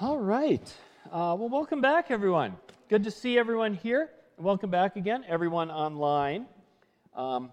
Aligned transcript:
All 0.00 0.18
right. 0.18 0.74
Uh, 1.06 1.36
well, 1.38 1.48
welcome 1.48 1.80
back, 1.80 2.10
everyone. 2.10 2.56
Good 2.88 3.04
to 3.04 3.12
see 3.12 3.38
everyone 3.38 3.74
here. 3.74 4.10
And 4.36 4.44
Welcome 4.44 4.68
back 4.68 4.96
again, 4.96 5.24
everyone 5.28 5.70
online. 5.70 6.46
Um, 7.14 7.52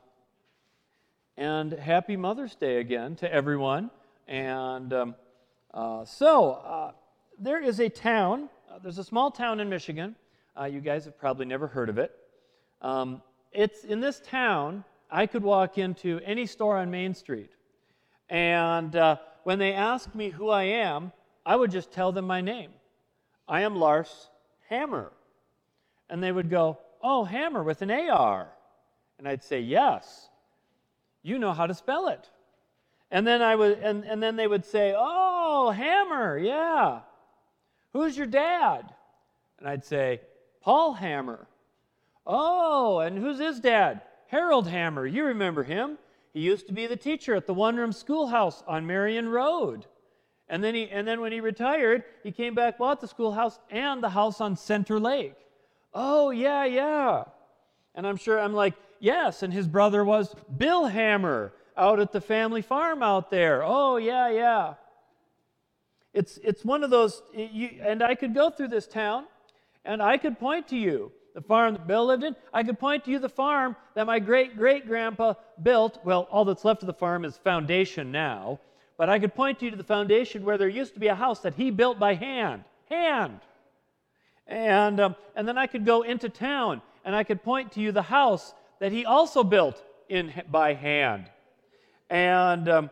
and 1.38 1.71
happy 1.71 2.17
Mother's 2.17 2.55
Day 2.55 2.77
again 2.77 3.15
to 3.17 3.31
everyone. 3.31 3.91
And 4.27 4.91
um, 4.91 5.15
uh, 5.71 6.04
so, 6.04 6.54
uh, 6.54 6.91
there 7.38 7.62
is 7.62 7.79
a 7.79 7.89
town, 7.89 8.50
uh, 8.71 8.80
there's 8.80 8.98
a 8.98 9.04
small 9.04 9.30
town 9.30 9.60
in 9.60 9.70
Michigan. 9.70 10.16
Uh, 10.60 10.64
you 10.64 10.82
guys 10.82 11.05
have 11.05 11.20
probably 11.20 11.46
never 11.46 11.68
heard 11.68 11.89
of 11.89 12.00
it. 12.00 12.12
Um, 12.82 13.21
it's 13.52 13.84
in 13.84 14.00
this 14.00 14.20
town, 14.20 14.84
I 15.12 15.28
could 15.28 15.44
walk 15.44 15.78
into 15.78 16.20
any 16.26 16.48
store 16.48 16.78
on 16.78 16.89
Main 16.89 17.14
Street. 17.14 17.52
And 18.30 18.96
uh, 18.96 19.18
when 19.44 19.60
they 19.60 19.73
ask 19.73 20.16
me 20.16 20.32
who 20.32 20.50
I 20.50 20.64
am, 20.64 21.12
I 21.46 21.55
would 21.55 21.71
just 21.71 21.92
tell 21.92 22.12
them 22.12 22.26
my 22.28 22.42
name. 22.42 22.71
I 23.48 23.62
am 23.62 23.76
Lars 23.76 24.30
Hammer. 24.70 25.12
And 26.09 26.22
they 26.22 26.32
would 26.32 26.49
go, 26.49 26.77
Oh, 27.02 27.23
Hammer 27.23 27.63
with 27.63 27.82
an 27.82 27.91
AR. 27.91 28.48
And 29.18 29.27
I'd 29.27 29.44
say, 29.44 29.59
Yes. 29.62 30.30
You 31.23 31.40
know 31.40 31.54
how 31.54 31.68
to 31.68 31.73
spell 31.73 32.08
it. 32.08 32.30
And 33.09 33.27
then 33.27 33.41
I 33.41 33.55
would 33.55 33.80
and, 33.80 34.04
and 34.05 34.22
then 34.22 34.35
they 34.35 34.48
would 34.48 34.66
say, 34.66 34.94
Oh, 34.98 35.72
Hammer, 35.72 36.38
yeah. 36.38 37.02
Who's 37.94 38.18
your 38.18 38.27
dad? 38.27 38.94
And 39.60 39.68
I'd 39.68 39.84
say, 39.84 40.21
Paul 40.62 40.94
Hammer. 40.94 41.48
Oh, 42.26 42.99
and 42.99 43.18
who's 43.18 43.40
his 43.40 43.60
dad? 43.60 44.02
Harold 44.27 44.68
Hammer. 44.68 45.05
You 45.05 45.26
remember 45.26 45.63
him. 45.63 45.98
He 46.34 46.40
used 46.40 46.68
to 46.68 46.73
be 46.73 46.88
the 46.88 46.96
teacher 46.96 47.35
at 47.35 47.48
the 47.48 47.54
one 47.54 47.76
room 47.76 47.91
schoolhouse 47.91 48.63
on 48.66 48.88
Marion 48.88 49.27
Road. 49.27 49.85
And 50.52 50.62
then, 50.62 50.76
he, 50.76 50.90
and 50.90 51.08
then 51.08 51.22
when 51.22 51.32
he 51.32 51.40
retired, 51.40 52.04
he 52.23 52.32
came 52.32 52.54
back, 52.54 52.78
bought 52.78 53.00
the 53.00 53.08
schoolhouse 53.08 53.58
and 53.70 54.04
the 54.04 54.10
house 54.10 54.41
on 54.41 54.58
Center 54.58 55.00
Lake. 55.00 55.36
Oh, 55.93 56.30
yeah, 56.32 56.66
yeah. 56.66 57.24
And 57.96 58.05
I'm 58.05 58.18
sure 58.18 58.38
I'm 58.38 58.54
like, 58.54 58.74
yes. 58.99 59.43
And 59.43 59.54
his 59.54 59.66
brother 59.66 60.04
was 60.04 60.35
Bill 60.58 60.88
Hammer 60.88 61.54
out 61.77 62.02
at 62.02 62.12
the 62.12 62.20
family 62.20 62.62
farm 62.62 63.02
out 63.02 63.32
there. 63.32 63.63
Oh, 63.63 63.96
yeah, 63.96 64.30
yeah. 64.30 64.74
It's, 66.13 66.38
it's 66.44 66.66
one 66.66 66.84
of 66.84 66.90
those, 66.90 67.24
you, 67.34 67.80
and 67.81 68.03
I 68.03 68.16
could 68.16 68.36
go 68.36 68.50
through 68.50 68.68
this 68.68 68.88
town 68.88 69.28
and 69.86 70.03
I 70.03 70.18
could 70.18 70.38
point 70.38 70.68
to 70.68 70.78
you 70.78 71.13
the 71.34 71.41
farm 71.41 71.75
that 71.75 71.88
Bill 71.88 72.06
lived 72.06 72.25
in. 72.25 72.36
I 72.53 72.63
could 72.63 72.78
point 72.78 73.06
to 73.06 73.12
you 73.12 73.19
the 73.19 73.30
farm 73.30 73.78
that 73.96 74.06
my 74.06 74.19
great 74.19 74.58
great 74.58 74.86
grandpa 74.86 75.36
built. 75.63 76.00
Well, 76.03 76.28
all 76.30 76.44
that's 76.44 76.66
left 76.66 76.84
of 76.84 76.88
the 76.88 76.94
farm 76.94 77.24
is 77.24 77.38
foundation 77.38 78.12
now. 78.12 78.59
But 79.02 79.09
I 79.09 79.18
could 79.18 79.34
point 79.34 79.63
you 79.63 79.72
to 79.72 79.75
the 79.75 79.84
foundation 79.84 80.46
where 80.46 80.59
there 80.59 80.69
used 80.69 80.94
to 80.94 81.00
be 81.00 81.07
a 81.07 81.16
house 81.16 81.40
that 81.40 81.56
he 81.56 81.72
built 81.72 81.97
by 81.97 82.13
hand. 82.13 82.66
Hand. 82.88 83.40
And, 84.46 85.00
um, 85.00 85.16
and 85.35 85.47
then 85.47 85.58
I 85.58 85.66
could 85.66 85.88
go 85.88 86.03
into 86.03 86.30
town 86.30 86.84
and 87.03 87.16
I 87.16 87.24
could 87.24 87.41
point 87.41 87.72
to 87.72 87.81
you 87.81 87.91
the 87.91 88.03
house 88.03 88.53
that 88.78 88.91
he 88.91 89.03
also 89.03 89.44
built 89.44 89.84
in, 90.08 90.31
by 90.52 90.75
hand. 90.75 91.31
And, 92.12 92.69
um, 92.69 92.90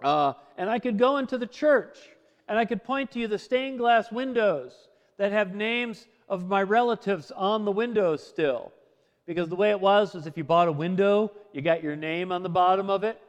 uh, 0.00 0.34
and 0.56 0.70
I 0.70 0.78
could 0.78 0.96
go 0.96 1.16
into 1.16 1.38
the 1.38 1.46
church 1.48 1.98
and 2.46 2.56
I 2.56 2.64
could 2.64 2.84
point 2.84 3.10
to 3.10 3.18
you 3.18 3.26
the 3.26 3.36
stained 3.36 3.78
glass 3.78 4.12
windows 4.12 4.74
that 5.16 5.32
have 5.32 5.56
names 5.56 6.06
of 6.28 6.46
my 6.46 6.62
relatives 6.62 7.32
on 7.32 7.64
the 7.64 7.72
windows 7.72 8.24
still. 8.24 8.72
Because 9.26 9.48
the 9.48 9.56
way 9.56 9.70
it 9.70 9.80
was 9.80 10.14
was 10.14 10.28
if 10.28 10.36
you 10.36 10.44
bought 10.44 10.68
a 10.68 10.72
window, 10.72 11.32
you 11.52 11.62
got 11.62 11.82
your 11.82 11.96
name 11.96 12.30
on 12.30 12.44
the 12.44 12.48
bottom 12.48 12.88
of 12.88 13.02
it. 13.02 13.20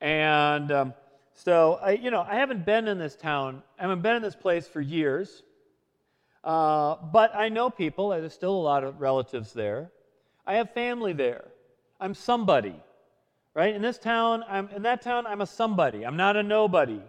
And 0.00 0.72
um, 0.72 0.94
so, 1.34 1.78
I, 1.82 1.92
you 1.92 2.10
know, 2.10 2.20
I 2.20 2.36
haven't 2.36 2.64
been 2.64 2.88
in 2.88 2.98
this 2.98 3.16
town, 3.16 3.62
I 3.78 3.82
haven't 3.82 4.02
been 4.02 4.16
in 4.16 4.22
this 4.22 4.36
place 4.36 4.66
for 4.66 4.80
years. 4.80 5.42
Uh, 6.42 6.96
but 7.12 7.34
I 7.34 7.50
know 7.50 7.68
people, 7.68 8.10
there's 8.10 8.32
still 8.32 8.54
a 8.54 8.60
lot 8.62 8.82
of 8.82 9.00
relatives 9.00 9.52
there. 9.52 9.90
I 10.46 10.54
have 10.54 10.72
family 10.72 11.12
there. 11.12 11.44
I'm 12.00 12.14
somebody, 12.14 12.74
right? 13.54 13.74
In 13.74 13.82
this 13.82 13.98
town, 13.98 14.42
I'm, 14.48 14.68
in 14.70 14.82
that 14.82 15.02
town, 15.02 15.26
I'm 15.26 15.42
a 15.42 15.46
somebody. 15.46 16.04
I'm 16.06 16.16
not 16.16 16.36
a 16.36 16.42
nobody. 16.42 17.00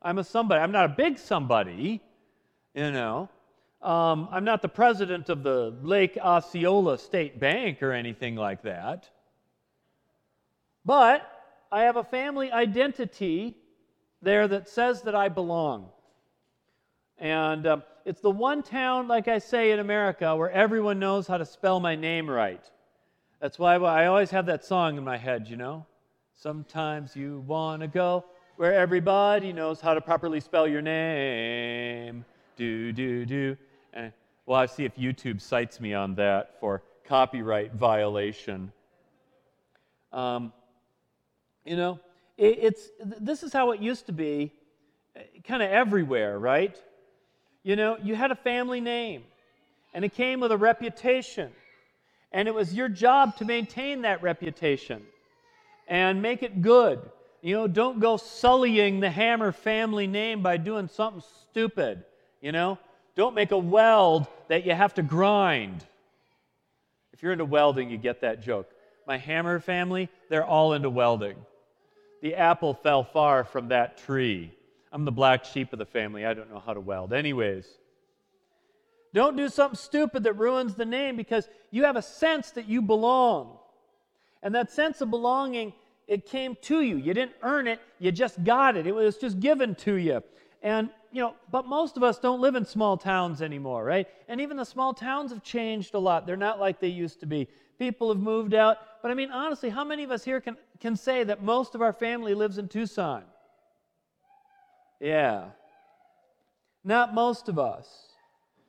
I'm 0.00 0.18
a 0.18 0.24
somebody. 0.24 0.60
I'm 0.60 0.72
not 0.72 0.86
a 0.86 0.88
big 0.88 1.18
somebody, 1.18 2.00
you 2.74 2.90
know. 2.90 3.28
Um, 3.80 4.28
I'm 4.32 4.44
not 4.44 4.62
the 4.62 4.68
president 4.68 5.28
of 5.28 5.42
the 5.42 5.74
Lake 5.82 6.18
Osceola 6.20 6.98
State 6.98 7.38
Bank 7.38 7.82
or 7.82 7.92
anything 7.92 8.34
like 8.34 8.62
that. 8.62 9.08
But 10.84 11.28
I 11.70 11.82
have 11.82 11.96
a 11.96 12.04
family 12.04 12.50
identity 12.50 13.56
there 14.22 14.48
that 14.48 14.68
says 14.68 15.02
that 15.02 15.14
I 15.14 15.28
belong. 15.28 15.88
And 17.18 17.66
um, 17.66 17.82
it's 18.04 18.20
the 18.20 18.30
one 18.30 18.62
town, 18.62 19.08
like 19.08 19.28
I 19.28 19.38
say, 19.38 19.72
in 19.72 19.78
America 19.78 20.34
where 20.34 20.50
everyone 20.50 20.98
knows 20.98 21.26
how 21.26 21.36
to 21.36 21.44
spell 21.44 21.80
my 21.80 21.94
name 21.94 22.28
right. 22.30 22.62
That's 23.40 23.58
why 23.58 23.74
I 23.74 24.06
always 24.06 24.30
have 24.30 24.46
that 24.46 24.64
song 24.64 24.96
in 24.96 25.04
my 25.04 25.16
head, 25.16 25.48
you 25.48 25.56
know? 25.56 25.84
Sometimes 26.34 27.14
you 27.14 27.44
want 27.46 27.82
to 27.82 27.88
go 27.88 28.24
where 28.56 28.74
everybody 28.74 29.52
knows 29.52 29.80
how 29.80 29.94
to 29.94 30.00
properly 30.00 30.40
spell 30.40 30.66
your 30.68 30.82
name. 30.82 32.24
Do, 32.56 32.92
do, 32.92 33.24
do. 33.26 33.56
And, 33.92 34.12
well, 34.46 34.60
I'll 34.60 34.68
see 34.68 34.84
if 34.84 34.94
YouTube 34.96 35.40
cites 35.40 35.80
me 35.80 35.94
on 35.94 36.14
that 36.16 36.60
for 36.60 36.82
copyright 37.06 37.74
violation. 37.74 38.72
Um, 40.12 40.52
you 41.64 41.76
know, 41.76 42.00
it, 42.36 42.58
it's 42.60 42.88
this 43.00 43.42
is 43.42 43.52
how 43.52 43.72
it 43.72 43.80
used 43.80 44.06
to 44.06 44.12
be, 44.12 44.52
uh, 45.16 45.20
kind 45.44 45.62
of 45.62 45.70
everywhere, 45.70 46.38
right? 46.38 46.76
You 47.62 47.76
know, 47.76 47.96
you 48.02 48.14
had 48.14 48.30
a 48.30 48.36
family 48.36 48.80
name, 48.80 49.22
and 49.94 50.04
it 50.04 50.14
came 50.14 50.40
with 50.40 50.52
a 50.52 50.56
reputation, 50.56 51.52
and 52.32 52.48
it 52.48 52.54
was 52.54 52.74
your 52.74 52.88
job 52.88 53.36
to 53.36 53.44
maintain 53.44 54.02
that 54.02 54.22
reputation 54.22 55.02
and 55.88 56.22
make 56.22 56.42
it 56.42 56.62
good. 56.62 57.00
You 57.42 57.54
know, 57.56 57.66
don't 57.66 58.00
go 58.00 58.16
sullying 58.16 59.00
the 59.00 59.10
Hammer 59.10 59.52
family 59.52 60.06
name 60.06 60.42
by 60.42 60.56
doing 60.56 60.88
something 60.88 61.22
stupid. 61.50 62.04
You 62.40 62.52
know, 62.52 62.78
don't 63.14 63.34
make 63.34 63.50
a 63.50 63.58
weld 63.58 64.26
that 64.48 64.64
you 64.64 64.72
have 64.72 64.94
to 64.94 65.02
grind. 65.02 65.84
If 67.12 67.22
you're 67.22 67.32
into 67.32 67.44
welding, 67.44 67.90
you 67.90 67.98
get 67.98 68.22
that 68.22 68.42
joke. 68.42 68.70
My 69.06 69.18
Hammer 69.18 69.60
family, 69.60 70.08
they're 70.28 70.44
all 70.44 70.72
into 70.72 70.88
welding. 70.88 71.36
The 72.22 72.36
apple 72.36 72.72
fell 72.72 73.04
far 73.04 73.44
from 73.44 73.68
that 73.68 73.98
tree. 73.98 74.54
I'm 74.92 75.04
the 75.04 75.12
black 75.12 75.44
sheep 75.44 75.72
of 75.72 75.78
the 75.78 75.84
family. 75.84 76.24
I 76.24 76.34
don't 76.34 76.50
know 76.50 76.62
how 76.64 76.72
to 76.72 76.80
weld. 76.80 77.12
Anyways, 77.12 77.66
don't 79.12 79.36
do 79.36 79.48
something 79.48 79.76
stupid 79.76 80.22
that 80.22 80.34
ruins 80.34 80.74
the 80.74 80.84
name 80.84 81.16
because 81.16 81.48
you 81.70 81.84
have 81.84 81.96
a 81.96 82.02
sense 82.02 82.52
that 82.52 82.66
you 82.66 82.80
belong. 82.80 83.58
And 84.42 84.54
that 84.54 84.70
sense 84.70 85.00
of 85.00 85.10
belonging, 85.10 85.72
it 86.06 86.26
came 86.26 86.56
to 86.62 86.80
you. 86.80 86.96
You 86.96 87.12
didn't 87.12 87.34
earn 87.42 87.66
it, 87.66 87.80
you 87.98 88.12
just 88.12 88.42
got 88.44 88.76
it. 88.76 88.86
It 88.86 88.94
was 88.94 89.16
just 89.18 89.40
given 89.40 89.74
to 89.76 89.94
you. 89.94 90.22
And, 90.62 90.90
you 91.10 91.22
know, 91.22 91.34
but 91.50 91.66
most 91.66 91.96
of 91.96 92.04
us 92.04 92.20
don't 92.20 92.40
live 92.40 92.54
in 92.54 92.64
small 92.64 92.96
towns 92.96 93.42
anymore, 93.42 93.84
right? 93.84 94.06
And 94.28 94.40
even 94.40 94.56
the 94.56 94.64
small 94.64 94.94
towns 94.94 95.32
have 95.32 95.42
changed 95.42 95.94
a 95.94 95.98
lot. 95.98 96.24
They're 96.24 96.36
not 96.36 96.60
like 96.60 96.78
they 96.78 96.88
used 96.88 97.18
to 97.20 97.26
be. 97.26 97.48
People 97.82 98.10
have 98.10 98.22
moved 98.22 98.54
out. 98.54 98.78
But 99.02 99.10
I 99.10 99.14
mean, 99.14 99.32
honestly, 99.32 99.68
how 99.68 99.82
many 99.82 100.04
of 100.04 100.12
us 100.12 100.22
here 100.22 100.40
can, 100.40 100.56
can 100.78 100.94
say 100.94 101.24
that 101.24 101.42
most 101.42 101.74
of 101.74 101.82
our 101.82 101.92
family 101.92 102.32
lives 102.32 102.56
in 102.56 102.68
Tucson? 102.68 103.24
Yeah. 105.00 105.46
Not 106.84 107.12
most 107.12 107.48
of 107.48 107.58
us. 107.58 107.88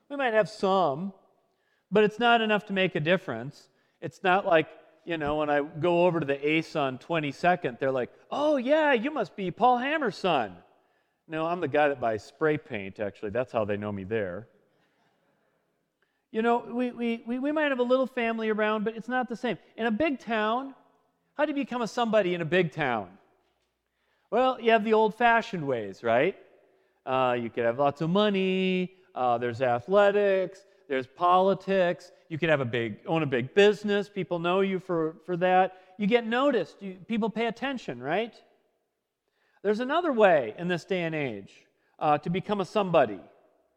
We 0.10 0.16
might 0.16 0.34
have 0.34 0.50
some, 0.50 1.14
but 1.92 2.04
it's 2.04 2.18
not 2.18 2.42
enough 2.42 2.66
to 2.66 2.74
make 2.74 2.96
a 2.96 3.00
difference. 3.00 3.70
It's 4.02 4.24
not 4.24 4.48
like, 4.48 4.68
you 5.06 5.20
know, 5.20 5.36
when 5.36 5.50
I 5.52 5.62
go 5.62 6.08
over 6.08 6.20
to 6.20 6.26
the 6.26 6.50
Ace 6.50 6.76
on 6.76 6.98
22nd, 6.98 7.78
they're 7.78 7.92
like, 7.92 8.10
oh, 8.32 8.58
yeah, 8.58 8.94
you 8.94 9.12
must 9.12 9.36
be 9.36 9.52
Paul 9.52 9.78
Hammer's 9.78 10.18
son. 10.18 10.56
No, 11.28 11.46
I'm 11.46 11.62
the 11.62 11.68
guy 11.68 11.90
that 11.90 12.02
buys 12.02 12.24
spray 12.24 12.58
paint, 12.58 13.00
actually. 13.00 13.30
That's 13.30 13.52
how 13.52 13.64
they 13.64 13.78
know 13.78 13.92
me 13.92 14.06
there. 14.06 14.48
You 16.34 16.42
know, 16.42 16.66
we, 16.68 16.90
we, 16.90 17.24
we, 17.28 17.38
we 17.38 17.52
might 17.52 17.70
have 17.70 17.78
a 17.78 17.84
little 17.84 18.08
family 18.08 18.50
around, 18.50 18.84
but 18.84 18.98
it's 18.98 19.08
not 19.08 19.30
the 19.30 19.36
same. 19.36 19.60
In 19.78 19.86
a 19.86 19.92
big 19.92 20.18
town, 20.18 20.74
how 21.36 21.46
do 21.46 21.52
you 21.52 21.56
become 21.56 21.84
a 21.84 21.88
somebody 21.88 22.34
in 22.34 22.42
a 22.42 22.46
big 22.46 22.72
town? 22.72 23.08
Well, 24.32 24.60
you 24.60 24.72
have 24.72 24.84
the 24.84 24.94
old 24.94 25.14
fashioned 25.14 25.66
ways, 25.66 26.02
right? 26.02 26.36
Uh, 27.06 27.38
you 27.40 27.52
could 27.52 27.66
have 27.66 27.78
lots 27.78 28.02
of 28.02 28.10
money, 28.10 28.94
uh, 29.14 29.38
there's 29.38 29.62
athletics, 29.62 30.66
there's 30.90 31.06
politics, 31.06 32.12
you 32.30 32.40
could 32.40 32.50
have 32.50 32.62
a 32.62 32.66
big, 32.66 32.98
own 33.06 33.22
a 33.22 33.28
big 33.28 33.54
business, 33.54 34.10
people 34.10 34.40
know 34.40 34.62
you 34.62 34.80
for, 34.80 35.18
for 35.28 35.38
that. 35.38 35.78
You 36.00 36.08
get 36.08 36.26
noticed, 36.26 36.78
you, 36.82 36.98
people 37.08 37.30
pay 37.30 37.46
attention, 37.46 38.02
right? 38.02 38.34
There's 39.62 39.82
another 39.82 40.12
way 40.12 40.56
in 40.58 40.68
this 40.68 40.84
day 40.84 41.04
and 41.04 41.14
age 41.14 41.54
uh, 42.00 42.18
to 42.18 42.32
become 42.32 42.60
a 42.60 42.66
somebody. 42.66 43.20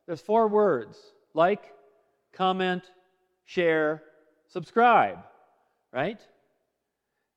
There's 0.07 0.23
four 0.23 0.49
words 0.49 0.97
like, 1.35 1.76
comment, 2.37 2.85
share, 3.45 4.03
subscribe, 4.49 5.19
right? 5.93 6.21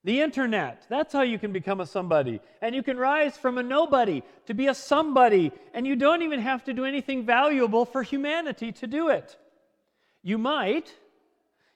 The 0.03 0.21
internet, 0.21 0.85
that's 0.89 1.13
how 1.13 1.23
you 1.23 1.37
can 1.37 1.51
become 1.51 1.81
a 1.81 1.85
somebody. 1.85 2.39
And 2.61 2.73
you 2.73 2.83
can 2.83 2.97
rise 2.97 3.37
from 3.37 3.57
a 3.57 3.63
nobody 3.63 4.23
to 4.45 4.53
be 4.53 4.67
a 4.67 4.73
somebody, 4.73 5.51
and 5.73 5.85
you 5.85 5.95
don't 5.95 6.21
even 6.21 6.39
have 6.39 6.63
to 6.65 6.73
do 6.73 6.85
anything 6.85 7.25
valuable 7.25 7.85
for 7.85 8.01
humanity 8.01 8.71
to 8.73 8.87
do 8.87 9.09
it. 9.09 9.37
You 10.23 10.37
might. 10.37 10.93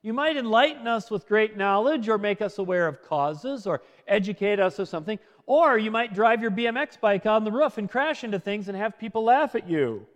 You 0.01 0.13
might 0.13 0.37
enlighten 0.37 0.87
us 0.87 1.11
with 1.11 1.27
great 1.27 1.57
knowledge 1.57 2.09
or 2.09 2.17
make 2.17 2.41
us 2.41 2.57
aware 2.57 2.87
of 2.87 3.01
causes 3.01 3.67
or 3.67 3.81
educate 4.07 4.59
us 4.59 4.79
of 4.79 4.87
something. 4.87 5.19
Or 5.45 5.77
you 5.77 5.91
might 5.91 6.13
drive 6.13 6.41
your 6.41 6.51
BMX 6.51 6.99
bike 6.99 7.25
on 7.25 7.43
the 7.43 7.51
roof 7.51 7.77
and 7.77 7.89
crash 7.89 8.23
into 8.23 8.39
things 8.39 8.67
and 8.69 8.77
have 8.77 8.97
people 8.99 9.23
laugh 9.23 9.55
at 9.55 9.69
you. 9.69 10.07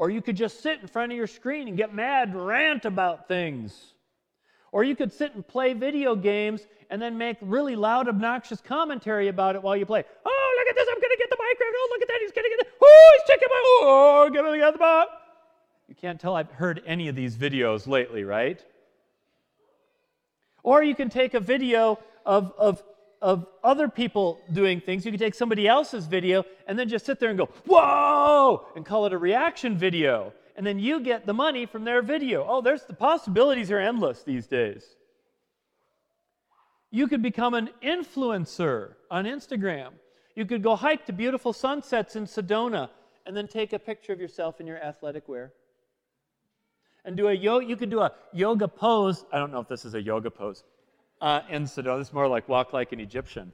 Or 0.00 0.08
you 0.08 0.22
could 0.22 0.34
just 0.34 0.62
sit 0.62 0.80
in 0.80 0.88
front 0.88 1.12
of 1.12 1.18
your 1.18 1.26
screen 1.26 1.68
and 1.68 1.76
get 1.76 1.94
mad 1.94 2.28
and 2.28 2.46
rant 2.46 2.86
about 2.86 3.28
things. 3.28 3.92
Or 4.72 4.82
you 4.82 4.96
could 4.96 5.12
sit 5.12 5.34
and 5.34 5.46
play 5.46 5.74
video 5.74 6.16
games 6.16 6.66
and 6.88 7.02
then 7.02 7.18
make 7.18 7.36
really 7.42 7.76
loud, 7.76 8.08
obnoxious 8.08 8.62
commentary 8.62 9.28
about 9.28 9.56
it 9.56 9.62
while 9.62 9.76
you 9.76 9.84
play. 9.84 10.02
Oh, 10.24 10.56
look 10.58 10.68
at 10.70 10.74
this, 10.74 10.88
I'm 10.90 10.98
going 10.98 11.10
to 11.10 11.18
get 11.18 11.28
the 11.28 11.36
Minecraft. 11.36 11.72
Oh, 11.76 11.88
look 11.92 12.00
at 12.00 12.08
that, 12.08 12.18
he's 12.22 12.32
going 12.32 12.44
to 12.44 12.48
get 12.48 12.60
it. 12.60 12.72
Oh, 12.82 13.18
he's 13.18 13.28
checking 13.28 13.48
my, 13.50 13.62
oh, 13.62 14.30
get 14.32 14.72
the 14.72 14.78
ball. 14.78 15.06
You 15.86 15.94
can't 15.94 16.18
tell 16.18 16.34
I've 16.34 16.50
heard 16.50 16.80
any 16.86 17.08
of 17.08 17.14
these 17.14 17.36
videos 17.36 17.86
lately, 17.86 18.24
right? 18.24 18.64
Or 20.62 20.82
you 20.82 20.94
can 20.94 21.10
take 21.10 21.34
a 21.34 21.40
video 21.40 21.98
of, 22.24 22.54
of, 22.56 22.82
of 23.22 23.46
other 23.62 23.88
people 23.88 24.40
doing 24.52 24.80
things. 24.80 25.04
You 25.04 25.12
can 25.12 25.20
take 25.20 25.34
somebody 25.34 25.68
else's 25.68 26.06
video 26.06 26.44
and 26.66 26.78
then 26.78 26.88
just 26.88 27.04
sit 27.04 27.20
there 27.20 27.28
and 27.28 27.38
go, 27.38 27.48
whoa, 27.66 28.66
and 28.74 28.84
call 28.84 29.06
it 29.06 29.12
a 29.12 29.18
reaction 29.18 29.76
video 29.76 30.32
and 30.60 30.66
then 30.66 30.78
you 30.78 31.00
get 31.00 31.24
the 31.24 31.32
money 31.32 31.64
from 31.64 31.84
their 31.84 32.02
video. 32.02 32.44
Oh, 32.46 32.60
there's 32.60 32.82
the 32.82 32.92
possibilities 32.92 33.70
are 33.70 33.78
endless 33.78 34.22
these 34.24 34.46
days. 34.46 34.84
You 36.90 37.08
could 37.08 37.22
become 37.22 37.54
an 37.54 37.70
influencer 37.82 38.92
on 39.10 39.24
Instagram. 39.24 39.92
You 40.34 40.44
could 40.44 40.62
go 40.62 40.76
hike 40.76 41.06
to 41.06 41.14
beautiful 41.14 41.54
sunsets 41.54 42.14
in 42.14 42.26
Sedona 42.26 42.90
and 43.24 43.34
then 43.34 43.48
take 43.48 43.72
a 43.72 43.78
picture 43.78 44.12
of 44.12 44.20
yourself 44.20 44.60
in 44.60 44.66
your 44.66 44.76
athletic 44.76 45.28
wear. 45.28 45.54
And 47.06 47.16
do 47.16 47.28
a 47.28 47.32
yoga, 47.32 47.64
you 47.64 47.76
could 47.76 47.88
do 47.88 48.00
a 48.00 48.12
yoga 48.34 48.68
pose. 48.68 49.24
I 49.32 49.38
don't 49.38 49.52
know 49.52 49.60
if 49.60 49.68
this 49.68 49.86
is 49.86 49.94
a 49.94 50.02
yoga 50.02 50.30
pose 50.30 50.64
uh, 51.20 51.40
in 51.48 51.64
Sedona. 51.64 52.00
It's 52.00 52.12
more 52.12 52.28
like 52.28 52.48
walk 52.48 52.72
like 52.72 52.92
an 52.92 53.00
Egyptian. 53.00 53.52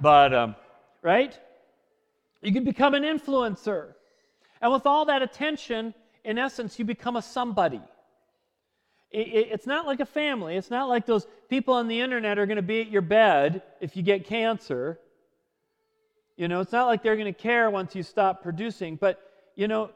But, 0.00 0.32
um, 0.32 0.56
right? 1.02 1.38
You 2.42 2.52
can 2.52 2.64
become 2.64 2.94
an 2.94 3.02
influencer. 3.02 3.94
And 4.60 4.72
with 4.72 4.86
all 4.86 5.06
that 5.06 5.22
attention, 5.22 5.94
in 6.24 6.38
essence, 6.38 6.78
you 6.78 6.84
become 6.84 7.16
a 7.16 7.22
somebody. 7.22 7.80
It's 9.10 9.66
not 9.66 9.86
like 9.86 10.00
a 10.00 10.06
family. 10.06 10.56
It's 10.56 10.70
not 10.70 10.88
like 10.88 11.06
those 11.06 11.26
people 11.48 11.74
on 11.74 11.88
the 11.88 12.00
internet 12.00 12.38
are 12.38 12.44
going 12.44 12.56
to 12.56 12.62
be 12.62 12.82
at 12.82 12.90
your 12.90 13.00
bed 13.00 13.62
if 13.80 13.96
you 13.96 14.02
get 14.02 14.26
cancer. 14.26 14.98
You 16.36 16.46
know, 16.46 16.60
it's 16.60 16.72
not 16.72 16.86
like 16.86 17.02
they're 17.02 17.16
going 17.16 17.32
to 17.32 17.40
care 17.40 17.70
once 17.70 17.94
you 17.94 18.02
stop 18.02 18.42
producing. 18.42 18.96
But, 18.96 19.18
you 19.56 19.66
know, 19.66 19.90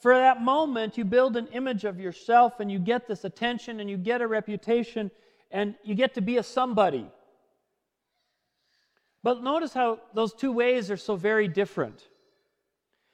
for 0.00 0.14
that 0.14 0.42
moment, 0.42 0.98
you 0.98 1.04
build 1.04 1.36
an 1.36 1.46
image 1.48 1.84
of 1.84 1.98
yourself 1.98 2.60
and 2.60 2.70
you 2.70 2.78
get 2.78 3.08
this 3.08 3.24
attention 3.24 3.80
and 3.80 3.88
you 3.88 3.96
get 3.96 4.20
a 4.20 4.26
reputation 4.26 5.10
and 5.50 5.74
you 5.82 5.94
get 5.94 6.14
to 6.14 6.20
be 6.20 6.36
a 6.36 6.42
somebody. 6.42 7.06
But 9.22 9.42
notice 9.42 9.72
how 9.72 10.00
those 10.14 10.32
two 10.32 10.52
ways 10.52 10.90
are 10.90 10.96
so 10.96 11.16
very 11.16 11.48
different. 11.48 12.08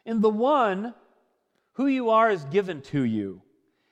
In 0.05 0.21
the 0.21 0.31
one, 0.31 0.95
who 1.73 1.87
you 1.87 2.11
are 2.11 2.31
is 2.31 2.45
given 2.47 2.83
to 2.83 3.03
you, 3.03 3.43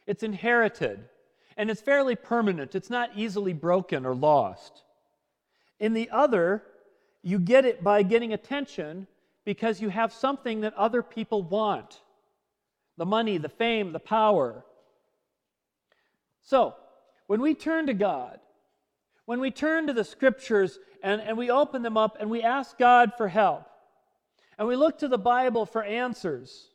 it's 0.06 0.22
inherited, 0.22 1.08
and 1.56 1.70
it's 1.70 1.80
fairly 1.80 2.16
permanent. 2.16 2.74
It's 2.74 2.90
not 2.90 3.10
easily 3.16 3.52
broken 3.52 4.04
or 4.04 4.14
lost. 4.14 4.84
In 5.80 5.94
the 5.94 6.10
other, 6.10 6.62
you 7.22 7.38
get 7.38 7.64
it 7.64 7.82
by 7.82 8.02
getting 8.02 8.32
attention 8.32 9.06
because 9.44 9.80
you 9.80 9.88
have 9.88 10.12
something 10.12 10.60
that 10.60 10.74
other 10.74 11.02
people 11.02 11.42
want 11.42 12.00
the 12.98 13.06
money, 13.06 13.38
the 13.38 13.48
fame, 13.48 13.92
the 13.92 13.98
power. 13.98 14.64
So, 16.42 16.74
when 17.32 17.40
we 17.40 17.54
turn 17.54 17.86
to 17.86 17.94
God, 17.94 18.40
when 19.24 19.40
we 19.40 19.50
turn 19.50 19.86
to 19.86 19.94
the 19.94 20.04
scriptures 20.04 20.78
and, 21.02 21.18
and 21.22 21.38
we 21.38 21.48
open 21.48 21.82
them 21.82 21.96
up 21.96 22.18
and 22.20 22.28
we 22.28 22.42
ask 22.42 22.76
God 22.76 23.12
for 23.16 23.26
help, 23.26 23.64
and 24.58 24.68
we 24.68 24.76
look 24.76 24.98
to 24.98 25.08
the 25.08 25.16
Bible 25.16 25.64
for 25.64 25.82
answers, 25.82 26.68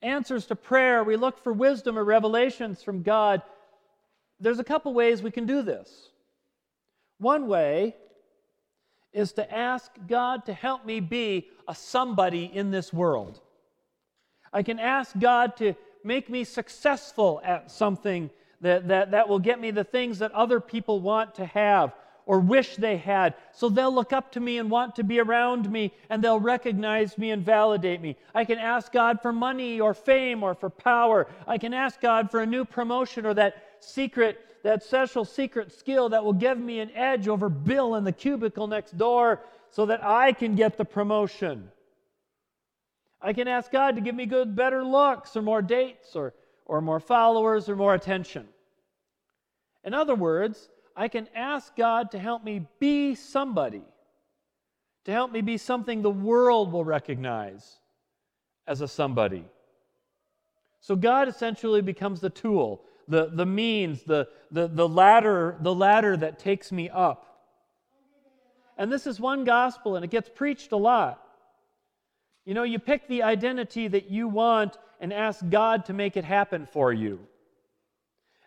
answers 0.00 0.46
to 0.46 0.54
prayer, 0.54 1.02
we 1.02 1.16
look 1.16 1.42
for 1.42 1.52
wisdom 1.52 1.98
or 1.98 2.04
revelations 2.04 2.80
from 2.80 3.02
God, 3.02 3.42
there's 4.38 4.60
a 4.60 4.64
couple 4.64 4.94
ways 4.94 5.20
we 5.20 5.32
can 5.32 5.46
do 5.46 5.62
this. 5.62 6.10
One 7.18 7.48
way 7.48 7.96
is 9.12 9.32
to 9.32 9.52
ask 9.52 9.90
God 10.06 10.46
to 10.46 10.52
help 10.52 10.86
me 10.86 11.00
be 11.00 11.48
a 11.66 11.74
somebody 11.74 12.44
in 12.44 12.70
this 12.70 12.92
world. 12.92 13.40
I 14.52 14.62
can 14.62 14.78
ask 14.78 15.18
God 15.18 15.56
to 15.56 15.74
make 16.04 16.30
me 16.30 16.44
successful 16.44 17.40
at 17.42 17.72
something 17.72 18.30
that, 18.60 18.88
that, 18.88 19.10
that 19.12 19.28
will 19.28 19.38
get 19.38 19.60
me 19.60 19.70
the 19.70 19.84
things 19.84 20.18
that 20.18 20.32
other 20.32 20.60
people 20.60 21.00
want 21.00 21.36
to 21.36 21.46
have 21.46 21.92
or 22.28 22.40
wish 22.40 22.76
they 22.76 22.98
had. 22.98 23.34
So 23.52 23.70
they'll 23.70 23.94
look 23.94 24.12
up 24.12 24.32
to 24.32 24.40
me 24.40 24.58
and 24.58 24.70
want 24.70 24.96
to 24.96 25.02
be 25.02 25.18
around 25.18 25.72
me 25.72 25.94
and 26.10 26.22
they'll 26.22 26.38
recognize 26.38 27.16
me 27.16 27.30
and 27.30 27.42
validate 27.42 28.02
me. 28.02 28.16
I 28.34 28.44
can 28.44 28.58
ask 28.58 28.92
God 28.92 29.22
for 29.22 29.32
money 29.32 29.80
or 29.80 29.94
fame 29.94 30.42
or 30.42 30.54
for 30.54 30.68
power. 30.68 31.26
I 31.46 31.56
can 31.56 31.72
ask 31.72 32.00
God 32.02 32.30
for 32.30 32.40
a 32.40 32.46
new 32.46 32.66
promotion 32.66 33.24
or 33.24 33.32
that 33.34 33.62
secret, 33.80 34.38
that 34.62 34.82
special 34.82 35.24
secret 35.24 35.72
skill 35.72 36.10
that 36.10 36.22
will 36.22 36.34
give 36.34 36.58
me 36.58 36.80
an 36.80 36.90
edge 36.90 37.28
over 37.28 37.48
Bill 37.48 37.94
in 37.94 38.04
the 38.04 38.12
cubicle 38.12 38.66
next 38.66 38.98
door 38.98 39.40
so 39.70 39.86
that 39.86 40.04
I 40.04 40.32
can 40.32 40.54
get 40.54 40.76
the 40.76 40.84
promotion. 40.84 41.70
I 43.22 43.32
can 43.32 43.48
ask 43.48 43.70
God 43.72 43.94
to 43.96 44.02
give 44.02 44.14
me 44.14 44.26
good, 44.26 44.54
better 44.54 44.84
looks 44.84 45.34
or 45.34 45.40
more 45.40 45.62
dates 45.62 46.14
or, 46.14 46.34
or 46.68 46.80
more 46.80 47.00
followers 47.00 47.68
or 47.68 47.74
more 47.74 47.94
attention. 47.94 48.46
In 49.84 49.94
other 49.94 50.14
words, 50.14 50.68
I 50.94 51.08
can 51.08 51.28
ask 51.34 51.74
God 51.74 52.10
to 52.10 52.18
help 52.18 52.44
me 52.44 52.66
be 52.78 53.14
somebody, 53.14 53.82
to 55.06 55.12
help 55.12 55.32
me 55.32 55.40
be 55.40 55.56
something 55.56 56.02
the 56.02 56.10
world 56.10 56.70
will 56.70 56.84
recognize 56.84 57.78
as 58.66 58.82
a 58.82 58.88
somebody. 58.88 59.44
So 60.80 60.94
God 60.94 61.28
essentially 61.28 61.80
becomes 61.80 62.20
the 62.20 62.30
tool, 62.30 62.82
the, 63.08 63.30
the 63.32 63.46
means, 63.46 64.02
the, 64.02 64.28
the, 64.50 64.68
the, 64.68 64.88
ladder, 64.88 65.56
the 65.60 65.74
ladder 65.74 66.16
that 66.16 66.38
takes 66.38 66.70
me 66.70 66.90
up. 66.90 67.24
And 68.76 68.92
this 68.92 69.06
is 69.06 69.18
one 69.18 69.44
gospel, 69.44 69.96
and 69.96 70.04
it 70.04 70.10
gets 70.10 70.28
preached 70.32 70.72
a 70.72 70.76
lot. 70.76 71.22
You 72.44 72.54
know, 72.54 72.62
you 72.62 72.78
pick 72.78 73.08
the 73.08 73.22
identity 73.22 73.88
that 73.88 74.10
you 74.10 74.28
want 74.28 74.78
and 75.00 75.12
ask 75.12 75.46
God 75.48 75.86
to 75.86 75.92
make 75.92 76.16
it 76.16 76.24
happen 76.24 76.66
for 76.66 76.92
you. 76.92 77.20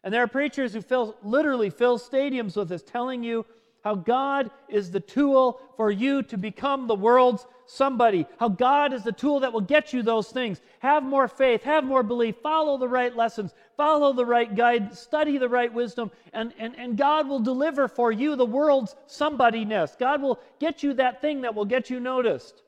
And 0.04 0.14
there 0.14 0.24
are 0.24 0.28
preachers 0.28 0.74
who 0.74 0.82
fill, 0.82 1.16
literally 1.24 1.70
fill 1.70 2.00
stadiums 2.00 2.56
with 2.56 2.70
this, 2.70 2.84
telling 2.84 3.24
you 3.24 3.46
how 3.84 3.96
God 3.96 4.52
is 4.70 4.92
the 4.92 5.00
tool 5.00 5.60
for 5.76 5.92
you 5.92 6.22
to 6.24 6.38
become 6.38 6.88
the 6.88 6.96
world's 6.96 7.46
somebody, 7.66 8.28
how 8.40 8.50
God 8.50 8.94
is 8.94 9.04
the 9.04 9.12
tool 9.12 9.40
that 9.40 9.54
will 9.54 9.62
get 9.62 9.94
you 9.94 10.04
those 10.04 10.30
things. 10.30 10.62
Have 10.80 11.04
more 11.04 11.28
faith, 11.28 11.64
have 11.64 11.84
more 11.84 12.04
belief, 12.04 12.36
follow 12.44 12.78
the 12.78 12.88
right 12.88 13.16
lessons, 13.16 13.54
follow 13.78 14.14
the 14.14 14.26
right 14.26 14.54
guide, 14.56 14.96
study 14.96 15.38
the 15.38 15.50
right 15.50 15.74
wisdom, 15.74 16.12
and, 16.34 16.54
and, 16.60 16.76
and 16.78 16.98
God 16.98 17.28
will 17.28 17.40
deliver 17.40 17.88
for 17.88 18.12
you 18.12 18.36
the 18.36 18.46
world's 18.46 18.96
somebodyness. 19.08 19.98
God 19.98 20.22
will 20.22 20.40
get 20.60 20.84
you 20.84 20.94
that 20.96 21.22
thing 21.22 21.42
that 21.42 21.56
will 21.56 21.66
get 21.66 21.90
you 21.90 22.00
noticed. 22.00 22.62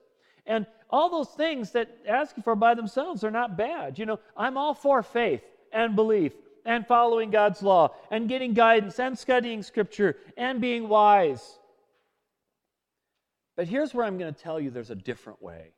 And 0.45 0.65
all 0.93 1.09
those 1.09 1.29
things 1.29 1.71
that 1.71 1.89
asking 2.07 2.43
for 2.43 2.55
by 2.55 2.75
themselves 2.75 3.23
are 3.23 3.31
not 3.31 3.57
bad. 3.57 3.97
You 3.97 4.05
know, 4.05 4.19
I'm 4.37 4.59
all 4.59 4.75
for 4.75 5.01
faith 5.01 5.41
and 5.71 5.95
belief 5.95 6.33
and 6.65 6.85
following 6.85 7.31
God's 7.31 7.63
law 7.63 7.95
and 8.11 8.29
getting 8.29 8.53
guidance 8.53 8.99
and 8.99 9.17
studying 9.17 9.63
Scripture 9.63 10.17
and 10.37 10.61
being 10.61 10.87
wise. 10.87 11.57
But 13.57 13.67
here's 13.67 13.91
where 13.91 14.05
I'm 14.05 14.19
going 14.19 14.31
to 14.31 14.39
tell 14.39 14.59
you 14.59 14.69
there's 14.69 14.91
a 14.91 14.95
different 14.95 15.41
way 15.41 15.71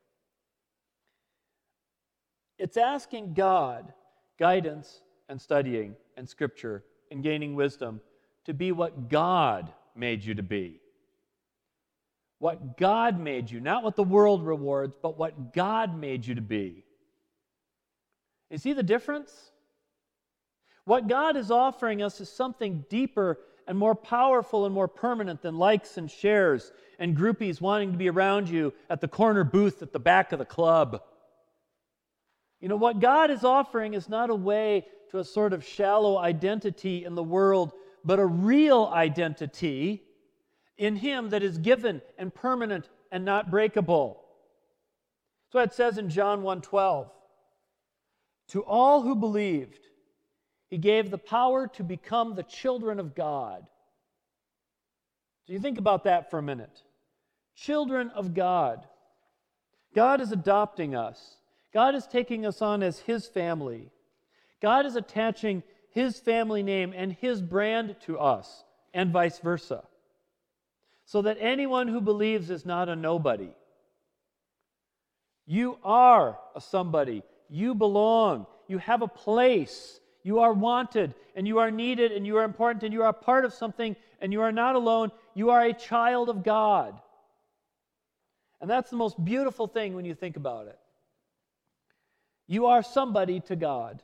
it's 2.59 2.75
asking 2.75 3.35
God 3.35 3.93
guidance 4.37 5.01
and 5.29 5.41
studying 5.41 5.95
and 6.17 6.27
Scripture 6.27 6.83
and 7.09 7.23
gaining 7.23 7.55
wisdom 7.55 8.01
to 8.43 8.53
be 8.53 8.73
what 8.73 9.09
God 9.09 9.71
made 9.95 10.25
you 10.25 10.35
to 10.35 10.43
be. 10.43 10.81
What 12.45 12.77
God 12.77 13.19
made 13.19 13.49
you, 13.49 13.59
not 13.59 13.83
what 13.83 13.95
the 13.95 14.03
world 14.03 14.45
rewards, 14.45 14.95
but 15.01 15.17
what 15.17 15.51
God 15.51 15.99
made 15.99 16.27
you 16.27 16.35
to 16.35 16.41
be. 16.41 16.83
You 18.51 18.59
see 18.59 18.73
the 18.73 18.83
difference? 18.83 19.49
What 20.83 21.07
God 21.07 21.37
is 21.37 21.49
offering 21.49 22.03
us 22.03 22.21
is 22.21 22.29
something 22.29 22.85
deeper 22.87 23.39
and 23.67 23.75
more 23.75 23.95
powerful 23.95 24.67
and 24.67 24.75
more 24.75 24.87
permanent 24.87 25.41
than 25.41 25.57
likes 25.57 25.97
and 25.97 26.11
shares 26.11 26.71
and 26.99 27.17
groupies 27.17 27.61
wanting 27.61 27.93
to 27.93 27.97
be 27.97 28.11
around 28.11 28.47
you 28.47 28.73
at 28.91 29.01
the 29.01 29.07
corner 29.07 29.43
booth 29.43 29.81
at 29.81 29.91
the 29.91 29.97
back 29.97 30.31
of 30.31 30.37
the 30.37 30.45
club. 30.45 31.01
You 32.61 32.67
know, 32.69 32.75
what 32.75 32.99
God 32.99 33.31
is 33.31 33.43
offering 33.43 33.95
is 33.95 34.07
not 34.07 34.29
a 34.29 34.35
way 34.35 34.85
to 35.09 35.17
a 35.17 35.23
sort 35.23 35.51
of 35.51 35.65
shallow 35.65 36.19
identity 36.19 37.05
in 37.05 37.15
the 37.15 37.23
world, 37.23 37.73
but 38.03 38.19
a 38.19 38.25
real 38.27 38.91
identity 38.93 40.03
in 40.77 40.97
him 40.97 41.29
that 41.29 41.43
is 41.43 41.57
given 41.57 42.01
and 42.17 42.33
permanent 42.33 42.89
and 43.11 43.23
not 43.23 43.49
breakable. 43.49 44.21
So 45.51 45.59
it 45.59 45.73
says 45.73 45.97
in 45.97 46.09
John 46.09 46.41
1:12. 46.41 47.09
To 48.49 48.63
all 48.63 49.01
who 49.01 49.15
believed, 49.15 49.79
he 50.67 50.77
gave 50.77 51.09
the 51.09 51.17
power 51.17 51.67
to 51.69 51.83
become 51.83 52.35
the 52.35 52.43
children 52.43 52.99
of 52.99 53.15
God. 53.15 53.65
So 55.45 55.53
you 55.53 55.59
think 55.59 55.77
about 55.77 56.03
that 56.03 56.29
for 56.29 56.39
a 56.39 56.43
minute? 56.43 56.83
Children 57.55 58.09
of 58.09 58.33
God. 58.33 58.85
God 59.93 60.19
is 60.19 60.31
adopting 60.31 60.95
us. 60.95 61.37
God 61.73 61.95
is 61.95 62.05
taking 62.07 62.45
us 62.45 62.61
on 62.61 62.83
as 62.83 62.99
his 62.99 63.27
family. 63.27 63.91
God 64.61 64.85
is 64.85 64.95
attaching 64.95 65.63
his 65.91 66.19
family 66.19 66.63
name 66.63 66.93
and 66.95 67.13
his 67.13 67.41
brand 67.41 67.95
to 68.01 68.19
us, 68.19 68.63
and 68.93 69.11
vice 69.11 69.39
versa. 69.39 69.83
So 71.05 71.21
that 71.21 71.37
anyone 71.39 71.87
who 71.87 72.01
believes 72.01 72.49
is 72.49 72.65
not 72.65 72.89
a 72.89 72.95
nobody. 72.95 73.49
You 75.45 75.77
are 75.83 76.39
a 76.55 76.61
somebody. 76.61 77.23
You 77.49 77.75
belong. 77.75 78.47
You 78.67 78.79
have 78.79 79.01
a 79.01 79.07
place. 79.07 79.99
You 80.23 80.39
are 80.39 80.53
wanted 80.53 81.13
and 81.35 81.47
you 81.47 81.59
are 81.59 81.69
needed 81.69 82.11
and 82.11 82.25
you 82.25 82.37
are 82.37 82.43
important 82.43 82.83
and 82.83 82.91
you 82.91 83.03
are 83.03 83.09
a 83.09 83.13
part 83.13 83.45
of 83.45 83.53
something 83.53 83.95
and 84.19 84.33
you 84.33 84.41
are 84.41 84.51
not 84.51 84.75
alone. 84.75 85.11
You 85.35 85.51
are 85.51 85.63
a 85.63 85.73
child 85.73 86.29
of 86.29 86.43
God. 86.43 86.99
And 88.59 88.69
that's 88.69 88.89
the 88.89 88.97
most 88.97 89.23
beautiful 89.23 89.67
thing 89.67 89.95
when 89.95 90.05
you 90.05 90.15
think 90.15 90.37
about 90.37 90.67
it. 90.67 90.79
You 92.47 92.65
are 92.65 92.81
somebody 92.81 93.39
to 93.41 93.55
God. 93.55 94.01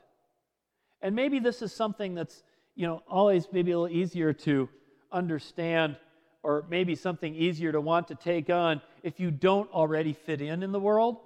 And 1.00 1.16
maybe 1.16 1.40
this 1.40 1.62
is 1.62 1.72
something 1.72 2.14
that's, 2.14 2.44
you 2.76 2.86
know, 2.86 3.02
always 3.08 3.48
maybe 3.50 3.72
a 3.72 3.78
little 3.80 3.96
easier 3.96 4.32
to 4.32 4.68
understand 5.10 5.96
or 6.42 6.64
maybe 6.68 6.94
something 6.94 7.34
easier 7.34 7.72
to 7.72 7.80
want 7.80 8.08
to 8.08 8.14
take 8.14 8.50
on 8.50 8.80
if 9.02 9.20
you 9.20 9.30
don't 9.30 9.70
already 9.72 10.12
fit 10.12 10.40
in 10.40 10.62
in 10.62 10.72
the 10.72 10.80
world. 10.80 11.18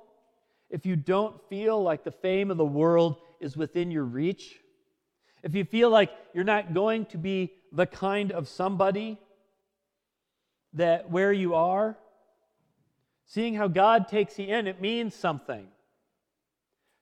If 0.68 0.84
you 0.84 0.96
don't 0.96 1.40
feel 1.48 1.82
like 1.82 2.04
the 2.04 2.10
fame 2.10 2.50
of 2.50 2.56
the 2.56 2.64
world 2.64 3.16
is 3.40 3.56
within 3.56 3.90
your 3.90 4.04
reach. 4.04 4.56
If 5.42 5.54
you 5.54 5.64
feel 5.64 5.90
like 5.90 6.10
you're 6.34 6.44
not 6.44 6.74
going 6.74 7.06
to 7.06 7.18
be 7.18 7.52
the 7.72 7.86
kind 7.86 8.32
of 8.32 8.48
somebody 8.48 9.18
that 10.72 11.10
where 11.10 11.32
you 11.32 11.54
are, 11.54 11.96
seeing 13.26 13.54
how 13.54 13.68
God 13.68 14.08
takes 14.08 14.38
you 14.38 14.46
in, 14.46 14.66
it 14.66 14.80
means 14.80 15.14
something. 15.14 15.68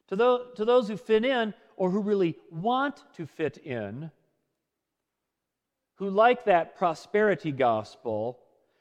To 0.09 0.17
those, 0.17 0.47
to 0.57 0.65
those 0.65 0.89
who 0.89 0.97
fit 0.97 1.25
in, 1.25 1.55
or 1.77 1.91
who 1.91 2.01
really 2.01 2.37
want 2.51 3.03
to 3.17 3.27
fit 3.27 3.57
in, 3.59 4.11
who 5.97 6.11
like 6.11 6.45
that 6.45 6.77
prosperity 6.77 7.53
gospel, 7.53 8.39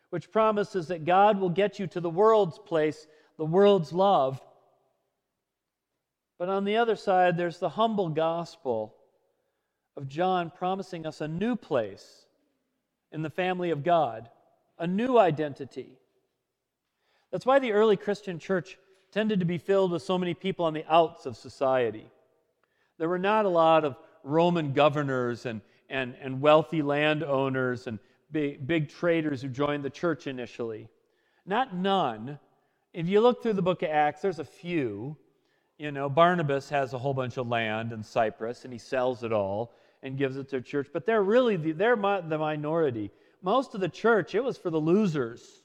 which 0.09 0.31
promises 0.31 0.87
that 0.87 1.05
God 1.05 1.39
will 1.39 1.49
get 1.49 1.79
you 1.79 1.87
to 1.87 1.99
the 1.99 2.09
world's 2.09 2.59
place, 2.59 3.07
the 3.37 3.45
world's 3.45 3.93
love. 3.93 4.41
But 6.39 6.49
on 6.49 6.65
the 6.65 6.77
other 6.77 6.95
side, 6.95 7.37
there's 7.37 7.59
the 7.59 7.69
humble 7.69 8.09
gospel 8.09 8.95
of 9.95 10.07
John 10.07 10.51
promising 10.51 11.05
us 11.05 11.21
a 11.21 11.27
new 11.27 11.55
place 11.55 12.25
in 13.11 13.21
the 13.21 13.29
family 13.29 13.69
of 13.69 13.83
God, 13.83 14.29
a 14.79 14.87
new 14.87 15.17
identity. 15.17 15.99
That's 17.31 17.45
why 17.45 17.59
the 17.59 17.73
early 17.73 17.97
Christian 17.97 18.39
church 18.39 18.77
tended 19.11 19.39
to 19.39 19.45
be 19.45 19.59
filled 19.59 19.91
with 19.91 20.01
so 20.01 20.17
many 20.17 20.33
people 20.33 20.65
on 20.65 20.73
the 20.73 20.85
outs 20.89 21.27
of 21.27 21.37
society. 21.37 22.07
There 22.97 23.09
were 23.09 23.19
not 23.19 23.45
a 23.45 23.49
lot 23.49 23.85
of 23.85 23.95
Roman 24.23 24.73
governors 24.73 25.45
and, 25.45 25.61
and, 25.93 26.15
and 26.19 26.41
wealthy 26.41 26.81
landowners 26.81 27.85
and 27.85 27.99
big, 28.31 28.65
big 28.65 28.89
traders 28.89 29.43
who 29.43 29.47
joined 29.47 29.85
the 29.85 29.91
church 29.91 30.25
initially. 30.25 30.89
Not 31.45 31.75
none. 31.75 32.39
If 32.93 33.07
you 33.07 33.21
look 33.21 33.43
through 33.43 33.53
the 33.53 33.61
book 33.61 33.83
of 33.83 33.89
Acts, 33.89 34.21
there's 34.21 34.39
a 34.39 34.45
few. 34.45 35.15
You 35.77 35.91
know, 35.91 36.09
Barnabas 36.09 36.67
has 36.69 36.93
a 36.93 36.97
whole 36.97 37.13
bunch 37.13 37.37
of 37.37 37.47
land 37.47 37.93
in 37.93 38.03
Cyprus 38.03 38.63
and 38.63 38.73
he 38.73 38.79
sells 38.79 39.23
it 39.23 39.31
all 39.31 39.75
and 40.01 40.17
gives 40.17 40.35
it 40.35 40.49
to 40.49 40.57
the 40.57 40.63
church, 40.63 40.87
but 40.91 41.05
they're 41.05 41.23
really 41.23 41.57
the, 41.57 41.71
they're 41.73 41.95
the 41.95 42.37
minority. 42.39 43.11
Most 43.43 43.75
of 43.75 43.79
the 43.79 43.87
church, 43.87 44.33
it 44.33 44.43
was 44.43 44.57
for 44.57 44.71
the 44.71 44.81
losers. 44.81 45.61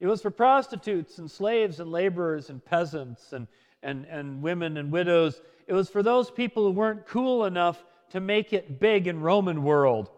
It 0.00 0.06
was 0.06 0.20
for 0.20 0.30
prostitutes 0.30 1.18
and 1.18 1.30
slaves 1.30 1.80
and 1.80 1.90
laborers 1.90 2.50
and 2.50 2.62
peasants 2.62 3.32
and, 3.32 3.48
and, 3.82 4.04
and 4.04 4.42
women 4.42 4.76
and 4.76 4.92
widows 4.92 5.40
it 5.66 5.72
was 5.72 5.88
for 5.88 6.02
those 6.02 6.30
people 6.30 6.64
who 6.64 6.72
weren't 6.72 7.06
cool 7.06 7.46
enough 7.46 7.82
to 8.14 8.20
make 8.20 8.52
it 8.52 8.78
big 8.78 9.08
in 9.08 9.20
Roman 9.20 9.64
world. 9.64 10.08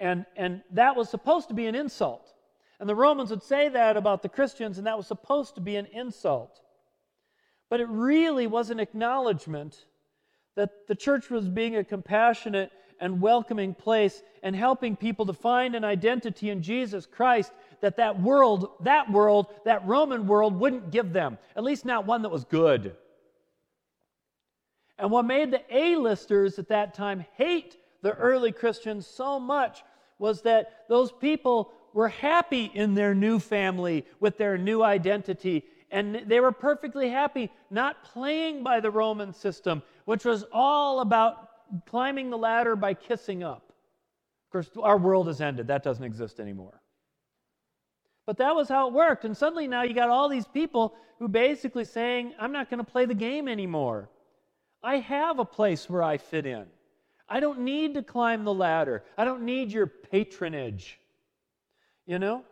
And, 0.00 0.24
and 0.34 0.62
that 0.72 0.96
was 0.96 1.10
supposed 1.10 1.48
to 1.48 1.54
be 1.54 1.66
an 1.66 1.74
insult. 1.74 2.32
And 2.80 2.88
the 2.88 2.94
Romans 2.94 3.28
would 3.28 3.42
say 3.42 3.68
that 3.68 3.98
about 3.98 4.22
the 4.22 4.30
Christians, 4.30 4.78
and 4.78 4.86
that 4.86 4.96
was 4.96 5.06
supposed 5.06 5.54
to 5.56 5.60
be 5.60 5.76
an 5.76 5.84
insult. 5.92 6.58
But 7.68 7.80
it 7.80 7.88
really 7.90 8.46
was 8.46 8.70
an 8.70 8.80
acknowledgement 8.80 9.84
that 10.56 10.88
the 10.88 10.94
church 10.94 11.28
was 11.28 11.46
being 11.46 11.76
a 11.76 11.84
compassionate 11.84 12.72
and 12.98 13.20
welcoming 13.20 13.74
place 13.74 14.22
and 14.42 14.56
helping 14.56 14.96
people 14.96 15.26
to 15.26 15.34
find 15.34 15.74
an 15.74 15.84
identity 15.84 16.48
in 16.48 16.62
Jesus 16.62 17.04
Christ 17.04 17.52
that 17.82 17.98
that 17.98 18.22
world, 18.22 18.70
that 18.80 19.12
world, 19.12 19.48
that 19.66 19.86
Roman 19.86 20.26
world 20.26 20.58
wouldn't 20.58 20.90
give 20.90 21.12
them, 21.12 21.36
at 21.56 21.62
least 21.62 21.84
not 21.84 22.06
one 22.06 22.22
that 22.22 22.30
was 22.30 22.44
good. 22.44 22.96
And 24.98 25.10
what 25.10 25.24
made 25.24 25.50
the 25.50 25.62
A-listers 25.70 26.58
at 26.58 26.68
that 26.68 26.94
time 26.94 27.24
hate 27.36 27.76
the 28.02 28.12
early 28.12 28.52
Christians 28.52 29.06
so 29.06 29.40
much 29.40 29.82
was 30.18 30.42
that 30.42 30.84
those 30.88 31.10
people 31.10 31.72
were 31.92 32.08
happy 32.08 32.70
in 32.74 32.94
their 32.94 33.14
new 33.14 33.38
family 33.38 34.04
with 34.20 34.36
their 34.36 34.58
new 34.58 34.82
identity. 34.82 35.64
And 35.90 36.22
they 36.26 36.40
were 36.40 36.52
perfectly 36.52 37.08
happy 37.08 37.50
not 37.70 38.04
playing 38.04 38.62
by 38.62 38.80
the 38.80 38.90
Roman 38.90 39.32
system, 39.32 39.82
which 40.04 40.24
was 40.24 40.44
all 40.52 41.00
about 41.00 41.48
climbing 41.86 42.30
the 42.30 42.38
ladder 42.38 42.76
by 42.76 42.94
kissing 42.94 43.42
up. 43.42 43.72
Of 44.46 44.52
course, 44.52 44.70
our 44.80 44.98
world 44.98 45.26
has 45.26 45.40
ended. 45.40 45.66
That 45.68 45.82
doesn't 45.82 46.04
exist 46.04 46.40
anymore. 46.40 46.80
But 48.26 48.38
that 48.38 48.54
was 48.54 48.68
how 48.68 48.88
it 48.88 48.94
worked. 48.94 49.24
And 49.24 49.36
suddenly 49.36 49.68
now 49.68 49.82
you 49.82 49.94
got 49.94 50.08
all 50.08 50.28
these 50.28 50.46
people 50.46 50.94
who 51.18 51.28
basically 51.28 51.84
saying, 51.84 52.34
I'm 52.38 52.52
not 52.52 52.70
going 52.70 52.84
to 52.84 52.90
play 52.90 53.06
the 53.06 53.14
game 53.14 53.48
anymore. 53.48 54.08
I 54.84 54.98
have 54.98 55.38
a 55.38 55.44
place 55.44 55.88
where 55.88 56.02
I 56.02 56.18
fit 56.18 56.46
in. 56.46 56.66
I 57.28 57.40
don't 57.40 57.60
need 57.60 57.94
to 57.94 58.02
climb 58.02 58.44
the 58.44 58.52
ladder. 58.52 59.02
I 59.16 59.24
don't 59.24 59.42
need 59.42 59.72
your 59.72 59.86
patronage. 59.86 61.00
You 62.06 62.18
know? 62.18 62.44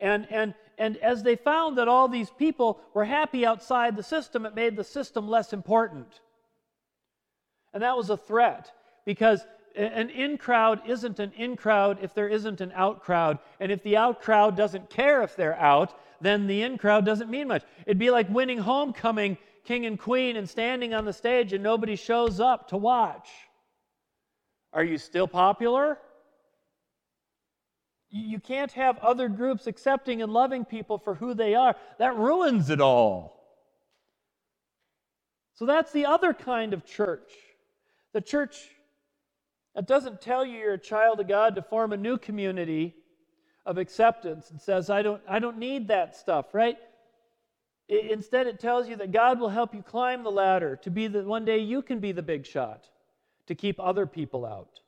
And, 0.00 0.26
and, 0.30 0.54
and 0.76 0.96
as 0.96 1.22
they 1.22 1.36
found 1.36 1.78
that 1.78 1.86
all 1.86 2.08
these 2.08 2.30
people 2.30 2.80
were 2.92 3.04
happy 3.04 3.46
outside 3.46 3.96
the 3.96 4.02
system, 4.02 4.44
it 4.44 4.56
made 4.56 4.76
the 4.76 4.82
system 4.82 5.28
less 5.28 5.52
important. 5.52 6.20
And 7.72 7.84
that 7.84 7.96
was 7.96 8.10
a 8.10 8.16
threat 8.16 8.72
because 9.06 9.46
an 9.76 10.10
in 10.10 10.36
crowd 10.36 10.82
isn't 10.86 11.20
an 11.20 11.32
in 11.36 11.56
crowd 11.56 11.98
if 12.02 12.12
there 12.12 12.28
isn't 12.28 12.60
an 12.60 12.72
out 12.74 13.02
crowd. 13.02 13.38
And 13.60 13.70
if 13.70 13.82
the 13.84 13.96
out 13.96 14.20
crowd 14.20 14.56
doesn't 14.56 14.90
care 14.90 15.22
if 15.22 15.36
they're 15.36 15.58
out, 15.58 15.98
then 16.20 16.46
the 16.46 16.62
in 16.62 16.76
crowd 16.76 17.06
doesn't 17.06 17.30
mean 17.30 17.48
much. 17.48 17.62
It'd 17.86 17.98
be 17.98 18.10
like 18.10 18.28
winning 18.28 18.58
homecoming 18.58 19.38
king 19.64 19.86
and 19.86 19.98
queen 19.98 20.36
and 20.36 20.48
standing 20.48 20.94
on 20.94 21.04
the 21.04 21.12
stage 21.12 21.52
and 21.52 21.62
nobody 21.62 21.96
shows 21.96 22.40
up 22.40 22.68
to 22.68 22.76
watch. 22.76 23.28
Are 24.72 24.84
you 24.84 24.98
still 24.98 25.28
popular? 25.28 25.98
You 28.10 28.40
can't 28.40 28.72
have 28.72 28.98
other 28.98 29.28
groups 29.28 29.66
accepting 29.66 30.22
and 30.22 30.32
loving 30.32 30.64
people 30.64 30.98
for 30.98 31.14
who 31.14 31.34
they 31.34 31.54
are. 31.54 31.76
That 31.98 32.16
ruins 32.16 32.68
it 32.68 32.80
all. 32.80 33.42
So 35.54 35.66
that's 35.66 35.92
the 35.92 36.06
other 36.06 36.34
kind 36.34 36.74
of 36.74 36.84
church. 36.84 37.30
The 38.12 38.20
church 38.20 38.56
that 39.74 39.86
doesn't 39.86 40.20
tell 40.20 40.44
you 40.44 40.58
you're 40.58 40.74
a 40.74 40.78
child 40.78 41.20
of 41.20 41.28
God 41.28 41.54
to 41.54 41.62
form 41.62 41.92
a 41.92 41.96
new 41.96 42.18
community 42.18 42.94
of 43.64 43.78
acceptance 43.78 44.50
and 44.50 44.60
says, 44.60 44.90
I 44.90 45.02
don't, 45.02 45.22
I 45.28 45.38
don't 45.38 45.58
need 45.58 45.88
that 45.88 46.16
stuff, 46.16 46.52
right? 46.52 46.76
Instead, 47.88 48.46
it 48.46 48.60
tells 48.60 48.88
you 48.88 48.96
that 48.96 49.12
God 49.12 49.38
will 49.38 49.48
help 49.48 49.74
you 49.74 49.82
climb 49.82 50.22
the 50.22 50.30
ladder 50.30 50.76
to 50.76 50.90
be 50.90 51.08
the 51.08 51.22
one 51.24 51.44
day 51.44 51.58
you 51.58 51.82
can 51.82 51.98
be 51.98 52.12
the 52.12 52.22
big 52.22 52.46
shot 52.46 52.88
to 53.46 53.54
keep 53.54 53.78
other 53.78 54.06
people 54.06 54.46
out. 54.46 54.80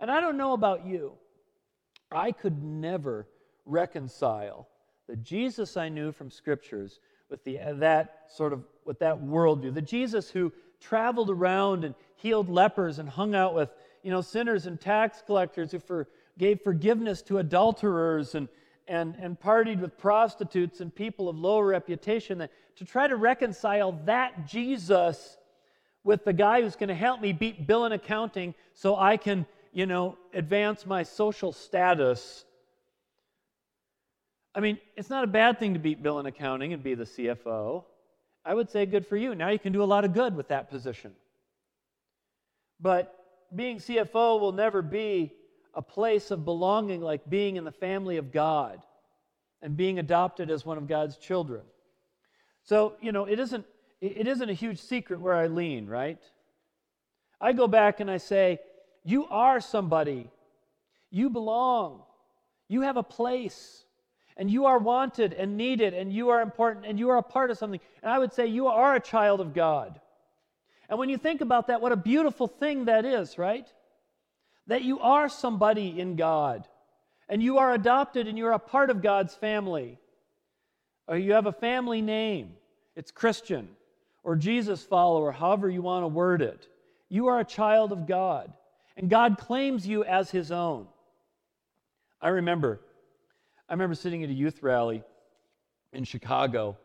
And 0.00 0.10
I 0.10 0.20
don't 0.20 0.36
know 0.36 0.52
about 0.52 0.86
you, 0.86 1.12
I 2.12 2.32
could 2.32 2.62
never 2.62 3.26
reconcile 3.64 4.68
the 5.08 5.16
Jesus 5.16 5.76
I 5.76 5.88
knew 5.88 6.12
from 6.12 6.30
scriptures 6.30 7.00
with 7.30 7.42
the, 7.44 7.58
uh, 7.58 7.74
that 7.74 8.22
sort 8.28 8.52
of 8.52 8.64
with 8.84 8.98
that 9.00 9.20
worldview. 9.20 9.74
The 9.74 9.82
Jesus 9.82 10.30
who 10.30 10.52
traveled 10.80 11.30
around 11.30 11.84
and 11.84 11.94
healed 12.16 12.48
lepers 12.48 12.98
and 12.98 13.08
hung 13.08 13.34
out 13.34 13.54
with 13.54 13.70
you 14.02 14.10
know 14.10 14.20
sinners 14.20 14.66
and 14.66 14.80
tax 14.80 15.22
collectors 15.24 15.72
who 15.72 15.78
for, 15.78 16.08
gave 16.38 16.60
forgiveness 16.62 17.22
to 17.22 17.38
adulterers 17.38 18.34
and 18.34 18.48
and, 18.88 19.14
and 19.18 19.38
partied 19.38 19.80
with 19.80 19.98
prostitutes 19.98 20.80
and 20.80 20.94
people 20.94 21.28
of 21.28 21.36
low 21.36 21.60
reputation, 21.60 22.38
that, 22.38 22.50
to 22.76 22.84
try 22.84 23.06
to 23.06 23.16
reconcile 23.16 23.92
that 24.04 24.46
Jesus 24.46 25.36
with 26.04 26.24
the 26.24 26.32
guy 26.32 26.62
who's 26.62 26.76
going 26.76 26.88
to 26.88 26.94
help 26.94 27.20
me 27.20 27.32
beat 27.32 27.66
bill 27.66 27.84
and 27.84 27.92
accounting 27.92 28.54
so 28.74 28.96
I 28.96 29.16
can, 29.16 29.44
you 29.72 29.86
know, 29.86 30.16
advance 30.32 30.86
my 30.86 31.02
social 31.02 31.52
status. 31.52 32.44
I 34.54 34.60
mean, 34.60 34.78
it's 34.96 35.10
not 35.10 35.24
a 35.24 35.26
bad 35.26 35.58
thing 35.58 35.74
to 35.74 35.80
beat 35.80 36.02
bill 36.02 36.20
and 36.20 36.28
accounting 36.28 36.72
and 36.72 36.82
be 36.82 36.94
the 36.94 37.04
CFO. 37.04 37.84
I 38.44 38.54
would 38.54 38.70
say 38.70 38.86
good 38.86 39.04
for 39.04 39.16
you. 39.16 39.34
Now 39.34 39.48
you 39.48 39.58
can 39.58 39.72
do 39.72 39.82
a 39.82 39.84
lot 39.84 40.04
of 40.04 40.14
good 40.14 40.36
with 40.36 40.48
that 40.48 40.70
position. 40.70 41.12
But 42.80 43.12
being 43.54 43.78
CFO 43.78 44.40
will 44.40 44.52
never 44.52 44.82
be 44.82 45.32
a 45.76 45.82
place 45.82 46.30
of 46.30 46.44
belonging 46.44 47.02
like 47.02 47.28
being 47.28 47.56
in 47.56 47.64
the 47.64 47.70
family 47.70 48.16
of 48.16 48.32
God 48.32 48.82
and 49.62 49.76
being 49.76 49.98
adopted 49.98 50.50
as 50.50 50.64
one 50.64 50.78
of 50.78 50.88
God's 50.88 51.18
children. 51.18 51.62
So, 52.64 52.94
you 53.00 53.12
know, 53.12 53.26
it 53.26 53.38
isn't, 53.38 53.64
it 54.00 54.26
isn't 54.26 54.48
a 54.48 54.54
huge 54.54 54.80
secret 54.80 55.20
where 55.20 55.34
I 55.34 55.46
lean, 55.46 55.86
right? 55.86 56.18
I 57.40 57.52
go 57.52 57.68
back 57.68 58.00
and 58.00 58.10
I 58.10 58.16
say, 58.16 58.58
You 59.04 59.26
are 59.26 59.60
somebody. 59.60 60.30
You 61.10 61.30
belong. 61.30 62.02
You 62.68 62.80
have 62.80 62.96
a 62.96 63.02
place. 63.02 63.84
And 64.38 64.50
you 64.50 64.66
are 64.66 64.78
wanted 64.78 65.32
and 65.32 65.56
needed, 65.56 65.94
and 65.94 66.12
you 66.12 66.28
are 66.28 66.42
important, 66.42 66.84
and 66.84 66.98
you 66.98 67.08
are 67.08 67.16
a 67.16 67.22
part 67.22 67.50
of 67.50 67.56
something. 67.56 67.80
And 68.02 68.12
I 68.12 68.18
would 68.18 68.34
say 68.34 68.46
you 68.46 68.66
are 68.66 68.94
a 68.94 69.00
child 69.00 69.40
of 69.40 69.54
God. 69.54 69.98
And 70.90 70.98
when 70.98 71.08
you 71.08 71.16
think 71.16 71.40
about 71.40 71.68
that, 71.68 71.80
what 71.80 71.92
a 71.92 71.96
beautiful 71.96 72.46
thing 72.46 72.84
that 72.84 73.06
is, 73.06 73.38
right? 73.38 73.66
That 74.66 74.82
you 74.82 74.98
are 75.00 75.28
somebody 75.28 76.00
in 76.00 76.16
God, 76.16 76.66
and 77.28 77.42
you 77.42 77.58
are 77.58 77.72
adopted, 77.72 78.26
and 78.26 78.36
you're 78.36 78.52
a 78.52 78.58
part 78.58 78.90
of 78.90 79.02
God's 79.02 79.34
family. 79.34 79.98
Or 81.08 81.16
you 81.16 81.34
have 81.34 81.46
a 81.46 81.52
family 81.52 82.02
name, 82.02 82.54
it's 82.96 83.12
Christian, 83.12 83.68
or 84.24 84.34
Jesus 84.34 84.82
follower, 84.82 85.30
however 85.30 85.70
you 85.70 85.82
want 85.82 86.02
to 86.02 86.08
word 86.08 86.42
it. 86.42 86.66
You 87.08 87.28
are 87.28 87.38
a 87.38 87.44
child 87.44 87.92
of 87.92 88.08
God, 88.08 88.52
and 88.96 89.08
God 89.08 89.38
claims 89.38 89.86
you 89.86 90.02
as 90.02 90.30
his 90.30 90.50
own. 90.50 90.88
I 92.20 92.30
remember, 92.30 92.80
I 93.68 93.74
remember 93.74 93.94
sitting 93.94 94.24
at 94.24 94.30
a 94.30 94.32
youth 94.32 94.64
rally 94.64 95.04
in 95.92 96.02
Chicago, 96.02 96.76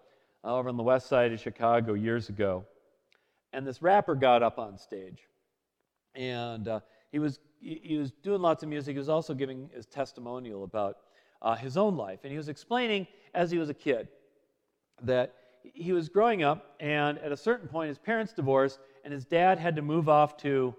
uh, 0.44 0.56
over 0.56 0.70
on 0.70 0.78
the 0.78 0.84
west 0.84 1.08
side 1.08 1.34
of 1.34 1.40
Chicago 1.40 1.94
years 1.94 2.30
ago, 2.30 2.66
and 3.54 3.66
this 3.66 3.82
rapper 3.82 4.14
got 4.14 4.44
up 4.44 4.60
on 4.60 4.78
stage, 4.78 5.28
and 6.14 6.68
uh, 6.68 6.80
he 7.12 7.20
was 7.20 7.40
he 7.60 7.98
was 7.98 8.12
doing 8.24 8.42
lots 8.42 8.64
of 8.64 8.70
music. 8.70 8.94
He 8.94 8.98
was 8.98 9.10
also 9.10 9.34
giving 9.34 9.70
his 9.74 9.86
testimonial 9.86 10.64
about 10.64 10.98
uh, 11.42 11.56
his 11.56 11.78
own 11.78 11.96
life, 11.96 12.20
and 12.24 12.32
he 12.32 12.38
was 12.38 12.50
explaining 12.50 13.08
as 13.34 13.52
he 13.52 13.58
was 13.58 13.70
a 13.70 13.74
kid 13.74 14.08
that 15.04 15.34
he 15.64 15.94
was 15.94 16.10
growing 16.10 16.44
up, 16.44 16.76
and 16.80 17.20
at 17.20 17.32
a 17.32 17.38
certain 17.38 17.68
point, 17.68 17.90
his 17.90 17.98
parents 17.98 18.34
divorced, 18.34 18.80
and 19.04 19.14
his 19.14 19.26
dad 19.26 19.60
had 19.60 19.76
to 19.76 19.82
move 19.82 20.10
off 20.10 20.38
to, 20.38 20.74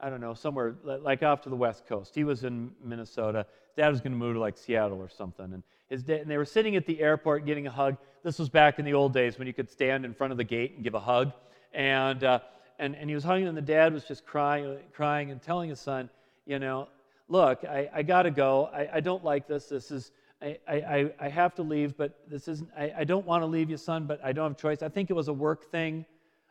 I 0.00 0.10
don't 0.10 0.20
know, 0.20 0.34
somewhere 0.34 0.74
like 0.82 1.22
off 1.22 1.40
to 1.42 1.48
the 1.48 1.56
West 1.56 1.86
Coast. 1.86 2.14
He 2.14 2.24
was 2.24 2.44
in 2.44 2.72
Minnesota. 2.82 3.46
Dad 3.76 3.88
was 3.88 4.00
going 4.00 4.12
to 4.12 4.18
move 4.18 4.34
to 4.34 4.40
like 4.40 4.56
Seattle 4.56 4.98
or 4.98 5.08
something. 5.08 5.52
And, 5.52 5.62
his 5.88 6.02
dad, 6.02 6.22
and 6.22 6.30
they 6.30 6.38
were 6.38 6.44
sitting 6.44 6.76
at 6.76 6.86
the 6.86 7.00
airport 7.00 7.44
getting 7.44 7.66
a 7.66 7.70
hug. 7.70 7.96
This 8.22 8.38
was 8.38 8.48
back 8.48 8.78
in 8.78 8.84
the 8.84 8.94
old 8.94 9.12
days 9.12 9.38
when 9.38 9.46
you 9.46 9.52
could 9.52 9.70
stand 9.70 10.04
in 10.04 10.14
front 10.14 10.32
of 10.32 10.38
the 10.38 10.44
gate 10.44 10.72
and 10.74 10.82
give 10.82 10.94
a 10.94 11.00
hug. 11.00 11.32
And, 11.72 12.24
uh, 12.24 12.40
and, 12.78 12.96
and 12.96 13.08
he 13.08 13.14
was 13.14 13.24
hugging, 13.24 13.46
and 13.46 13.56
the 13.56 13.62
dad 13.62 13.92
was 13.92 14.04
just 14.04 14.26
crying, 14.26 14.78
crying 14.92 15.30
and 15.30 15.40
telling 15.40 15.70
his 15.70 15.80
son, 15.80 16.10
you 16.46 16.58
know, 16.58 16.88
look, 17.28 17.64
I, 17.64 17.88
I 17.94 18.02
got 18.02 18.22
to 18.22 18.30
go. 18.30 18.68
I, 18.72 18.88
I 18.94 19.00
don't 19.00 19.24
like 19.24 19.46
this. 19.46 19.66
This 19.66 19.90
is, 19.90 20.12
I, 20.42 20.58
I, 20.68 21.12
I 21.20 21.28
have 21.28 21.54
to 21.54 21.62
leave, 21.62 21.96
but 21.96 22.18
this 22.28 22.48
isn't, 22.48 22.68
I, 22.76 22.92
I 22.98 23.04
don't 23.04 23.24
want 23.24 23.42
to 23.42 23.46
leave 23.46 23.70
you, 23.70 23.76
son, 23.76 24.06
but 24.06 24.22
I 24.24 24.32
don't 24.32 24.50
have 24.50 24.58
choice. 24.58 24.82
I 24.82 24.88
think 24.88 25.10
it 25.10 25.14
was 25.14 25.28
a 25.28 25.32
work 25.32 25.70
thing. 25.70 26.04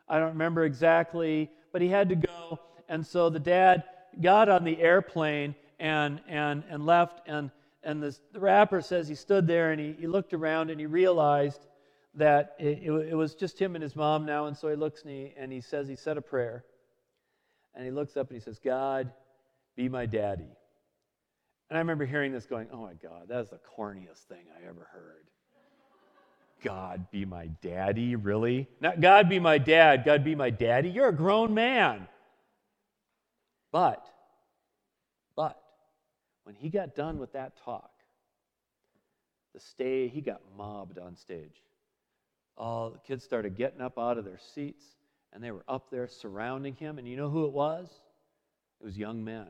I 0.08 0.18
don't 0.18 0.30
remember 0.30 0.64
exactly, 0.64 1.50
but 1.72 1.80
he 1.80 1.88
had 1.88 2.08
to 2.08 2.16
go. 2.16 2.58
And 2.88 3.06
so 3.06 3.30
the 3.30 3.38
dad 3.38 3.84
got 4.20 4.48
on 4.48 4.64
the 4.64 4.80
airplane 4.80 5.54
and, 5.78 6.20
and, 6.28 6.64
and 6.68 6.84
left. 6.84 7.20
And, 7.26 7.50
and 7.82 8.02
this, 8.02 8.20
the 8.32 8.40
rapper 8.40 8.80
says 8.80 9.08
he 9.08 9.14
stood 9.14 9.46
there 9.46 9.70
and 9.70 9.80
he, 9.80 9.94
he 9.98 10.06
looked 10.06 10.34
around 10.34 10.70
and 10.70 10.80
he 10.80 10.86
realized 10.86 11.66
that 12.16 12.54
it, 12.58 12.82
it, 12.82 13.14
was 13.14 13.34
just 13.34 13.60
him 13.60 13.74
and 13.74 13.82
his 13.82 13.96
mom 13.96 14.24
now. 14.24 14.46
And 14.46 14.56
so 14.56 14.68
he 14.68 14.76
looks 14.76 15.02
and 15.02 15.10
he, 15.10 15.32
and 15.36 15.52
he 15.52 15.60
says, 15.60 15.88
he 15.88 15.96
said 15.96 16.16
a 16.16 16.22
prayer. 16.22 16.64
And 17.74 17.84
he 17.84 17.90
looks 17.90 18.16
up 18.16 18.28
and 18.28 18.38
he 18.38 18.44
says, 18.44 18.58
God, 18.58 19.10
be 19.76 19.88
my 19.88 20.06
daddy. 20.06 20.56
And 21.68 21.76
I 21.76 21.78
remember 21.78 22.04
hearing 22.04 22.32
this 22.32 22.46
going, 22.46 22.68
oh 22.72 22.82
my 22.82 22.94
God, 22.94 23.28
that 23.28 23.40
is 23.40 23.50
the 23.50 23.58
corniest 23.76 24.24
thing 24.28 24.44
I 24.56 24.68
ever 24.68 24.86
heard. 24.92 25.24
God 26.62 27.10
be 27.10 27.24
my 27.24 27.48
daddy, 27.62 28.16
really? 28.16 28.68
Not 28.80 29.00
God 29.00 29.28
be 29.28 29.38
my 29.38 29.58
dad, 29.58 30.04
God 30.04 30.24
be 30.24 30.34
my 30.34 30.50
daddy. 30.50 30.88
You're 30.88 31.08
a 31.08 31.14
grown 31.14 31.52
man. 31.52 32.06
But, 33.72 34.06
but, 35.34 35.60
when 36.44 36.54
he 36.54 36.70
got 36.70 36.94
done 36.94 37.18
with 37.18 37.32
that 37.32 37.54
talk, 37.64 37.90
the 39.52 39.60
stay, 39.60 40.08
he 40.08 40.20
got 40.20 40.40
mobbed 40.56 40.98
on 40.98 41.16
stage. 41.16 41.60
All 42.56 42.90
the 42.90 42.98
kids 42.98 43.24
started 43.24 43.56
getting 43.56 43.80
up 43.80 43.98
out 43.98 44.18
of 44.18 44.24
their 44.24 44.38
seats, 44.54 44.84
and 45.32 45.42
they 45.42 45.50
were 45.50 45.64
up 45.68 45.90
there 45.90 46.06
surrounding 46.06 46.74
him. 46.74 46.98
And 46.98 47.08
you 47.08 47.16
know 47.16 47.30
who 47.30 47.46
it 47.46 47.52
was? 47.52 47.88
It 48.80 48.84
was 48.84 48.96
young 48.96 49.24
men. 49.24 49.48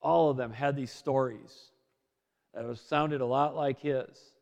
All 0.00 0.30
of 0.30 0.36
them 0.36 0.52
had 0.52 0.76
these 0.76 0.90
stories 0.90 1.70
that 2.54 2.76
sounded 2.78 3.20
a 3.20 3.26
lot 3.26 3.54
like 3.54 3.80
his 3.80 4.32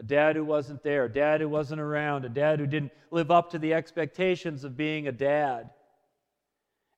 a 0.00 0.02
dad 0.02 0.34
who 0.34 0.44
wasn't 0.46 0.82
there, 0.82 1.04
a 1.04 1.12
dad 1.12 1.42
who 1.42 1.48
wasn't 1.48 1.78
around, 1.78 2.24
a 2.24 2.30
dad 2.30 2.58
who 2.58 2.66
didn't 2.66 2.90
live 3.10 3.30
up 3.30 3.50
to 3.50 3.58
the 3.58 3.74
expectations 3.74 4.64
of 4.64 4.74
being 4.74 5.06
a 5.06 5.12
dad. 5.12 5.68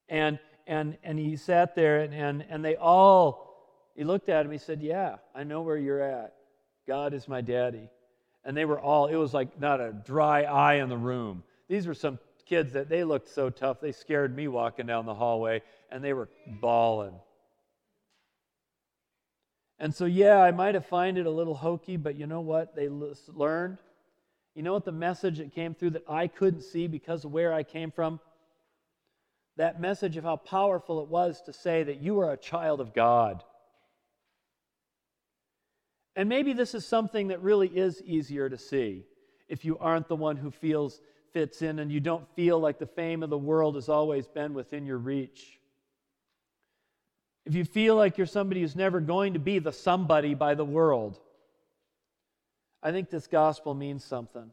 And, 0.07 0.39
and, 0.65 0.97
and 1.03 1.19
he 1.19 1.35
sat 1.35 1.75
there, 1.75 1.99
and, 1.99 2.13
and, 2.13 2.45
and 2.47 2.63
they 2.63 2.77
all, 2.77 3.91
he 3.93 4.05
looked 4.05 4.29
at 4.29 4.45
him, 4.45 4.53
he 4.53 4.57
said, 4.57 4.81
Yeah, 4.81 5.17
I 5.35 5.43
know 5.43 5.61
where 5.63 5.75
you're 5.75 6.01
at. 6.01 6.33
God 6.87 7.13
is 7.13 7.27
my 7.27 7.41
daddy. 7.41 7.89
And 8.45 8.55
they 8.55 8.65
were 8.65 8.79
all, 8.79 9.07
it 9.07 9.15
was 9.15 9.33
like 9.33 9.59
not 9.59 9.79
a 9.79 9.91
dry 9.91 10.43
eye 10.43 10.75
in 10.75 10.89
the 10.89 10.97
room. 10.97 11.43
These 11.69 11.87
were 11.87 11.93
some 11.93 12.19
kids 12.45 12.73
that 12.73 12.89
they 12.89 13.03
looked 13.03 13.29
so 13.29 13.49
tough, 13.49 13.79
they 13.79 13.91
scared 13.91 14.35
me 14.35 14.47
walking 14.47 14.85
down 14.85 15.05
the 15.05 15.13
hallway, 15.13 15.61
and 15.89 16.03
they 16.03 16.13
were 16.13 16.29
bawling. 16.45 17.13
And 19.79 19.93
so, 19.93 20.05
yeah, 20.05 20.41
I 20.41 20.51
might 20.51 20.75
have 20.75 20.85
find 20.85 21.17
it 21.17 21.25
a 21.25 21.31
little 21.31 21.55
hokey, 21.55 21.97
but 21.97 22.15
you 22.15 22.27
know 22.27 22.41
what? 22.41 22.75
They 22.75 22.89
learned. 22.89 23.79
You 24.55 24.61
know 24.61 24.73
what 24.73 24.85
the 24.85 24.91
message 24.91 25.39
that 25.39 25.53
came 25.53 25.73
through 25.73 25.91
that 25.91 26.03
I 26.07 26.27
couldn't 26.27 26.61
see 26.61 26.87
because 26.87 27.25
of 27.25 27.31
where 27.31 27.51
I 27.51 27.63
came 27.63 27.91
from? 27.91 28.19
That 29.57 29.81
message 29.81 30.17
of 30.17 30.23
how 30.23 30.35
powerful 30.37 31.01
it 31.01 31.09
was 31.09 31.41
to 31.43 31.53
say 31.53 31.83
that 31.83 32.01
you 32.01 32.19
are 32.19 32.31
a 32.31 32.37
child 32.37 32.81
of 32.81 32.93
God. 32.93 33.43
And 36.15 36.29
maybe 36.29 36.53
this 36.53 36.75
is 36.75 36.85
something 36.85 37.29
that 37.29 37.41
really 37.41 37.67
is 37.67 38.01
easier 38.03 38.49
to 38.49 38.57
see 38.57 39.03
if 39.47 39.65
you 39.65 39.77
aren't 39.79 40.07
the 40.07 40.15
one 40.15 40.37
who 40.37 40.51
feels 40.51 41.01
fits 41.31 41.61
in 41.61 41.79
and 41.79 41.91
you 41.91 41.99
don't 41.99 42.27
feel 42.35 42.59
like 42.59 42.77
the 42.77 42.85
fame 42.85 43.23
of 43.23 43.29
the 43.29 43.37
world 43.37 43.75
has 43.75 43.89
always 43.89 44.27
been 44.27 44.53
within 44.53 44.85
your 44.85 44.97
reach 44.97 45.59
if 47.45 47.55
you 47.55 47.65
feel 47.65 47.95
like 47.95 48.17
you're 48.17 48.27
somebody 48.27 48.61
who's 48.61 48.75
never 48.75 48.99
going 48.99 49.33
to 49.33 49.39
be 49.39 49.59
the 49.59 49.73
somebody 49.73 50.33
by 50.33 50.55
the 50.55 50.65
world, 50.65 51.19
I 52.81 52.91
think 52.91 53.09
this 53.09 53.27
gospel 53.27 53.73
means 53.73 54.03
something. 54.03 54.51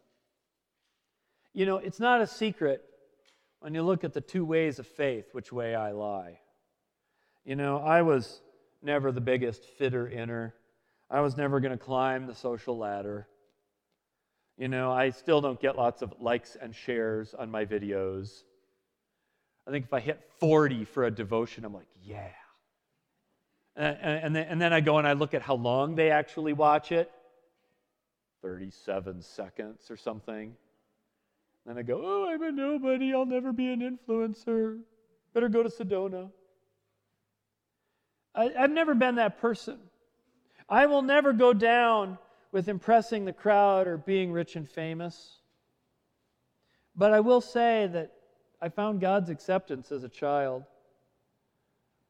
You 1.52 1.66
know, 1.66 1.76
it's 1.76 2.00
not 2.00 2.20
a 2.20 2.26
secret 2.26 2.82
when 3.60 3.74
you 3.74 3.82
look 3.82 4.04
at 4.04 4.12
the 4.12 4.20
two 4.20 4.44
ways 4.44 4.78
of 4.78 4.86
faith, 4.86 5.26
which 5.32 5.52
way 5.52 5.74
I 5.74 5.92
lie. 5.92 6.40
You 7.44 7.56
know, 7.56 7.78
I 7.78 8.02
was 8.02 8.40
never 8.82 9.12
the 9.12 9.20
biggest 9.20 9.64
fitter 9.64 10.08
inner. 10.08 10.54
I 11.10 11.20
was 11.20 11.36
never 11.36 11.58
going 11.58 11.76
to 11.76 11.84
climb 11.84 12.26
the 12.26 12.34
social 12.34 12.78
ladder. 12.78 13.26
You 14.56 14.68
know, 14.68 14.92
I 14.92 15.10
still 15.10 15.40
don't 15.40 15.60
get 15.60 15.76
lots 15.76 16.02
of 16.02 16.14
likes 16.20 16.56
and 16.60 16.74
shares 16.74 17.34
on 17.34 17.50
my 17.50 17.64
videos. 17.64 18.44
I 19.66 19.70
think 19.70 19.86
if 19.86 19.92
I 19.92 20.00
hit 20.00 20.20
40 20.38 20.84
for 20.84 21.04
a 21.04 21.10
devotion, 21.10 21.64
I'm 21.64 21.74
like, 21.74 21.88
yeah. 22.02 22.28
And, 23.76 24.36
then, 24.36 24.46
and 24.48 24.60
then 24.60 24.72
I 24.72 24.80
go 24.80 24.98
and 24.98 25.06
I 25.06 25.14
look 25.14 25.32
at 25.32 25.42
how 25.42 25.54
long 25.54 25.94
they 25.94 26.10
actually 26.10 26.52
watch 26.52 26.92
it 26.92 27.10
37 28.42 29.22
seconds 29.22 29.90
or 29.90 29.96
something. 29.96 30.54
Then 31.66 31.78
I 31.78 31.82
go, 31.82 32.00
oh, 32.02 32.28
I'm 32.28 32.42
a 32.42 32.52
nobody. 32.52 33.14
I'll 33.14 33.26
never 33.26 33.52
be 33.52 33.72
an 33.72 33.80
influencer. 33.80 34.78
Better 35.34 35.48
go 35.48 35.62
to 35.62 35.68
Sedona. 35.68 36.30
I've 38.34 38.70
never 38.70 38.94
been 38.94 39.16
that 39.16 39.40
person. 39.40 39.78
I 40.70 40.86
will 40.86 41.02
never 41.02 41.32
go 41.32 41.52
down 41.52 42.16
with 42.52 42.68
impressing 42.68 43.24
the 43.24 43.32
crowd 43.32 43.88
or 43.88 43.96
being 43.96 44.30
rich 44.30 44.54
and 44.54 44.68
famous. 44.68 45.38
But 46.94 47.12
I 47.12 47.20
will 47.20 47.40
say 47.40 47.88
that 47.92 48.12
I 48.62 48.68
found 48.68 49.00
God's 49.00 49.30
acceptance 49.30 49.90
as 49.90 50.04
a 50.04 50.08
child. 50.08 50.64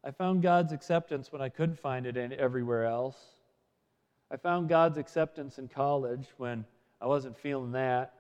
I 0.05 0.11
found 0.11 0.43
God's 0.43 0.73
acceptance 0.73 1.33
when 1.33 1.41
I 1.41 1.49
couldn't 1.49 1.79
find 1.79 2.07
it 2.07 2.17
everywhere 2.33 2.85
else. 2.85 3.17
I 4.31 4.37
found 4.37 4.69
God's 4.69 4.99
acceptance 4.99 5.59
in 5.59 5.69
college 5.69 6.27
when 6.37 6.65
I 7.01 7.07
wasn't 7.07 7.39
feeling 7.39 7.73
that. 7.73 8.13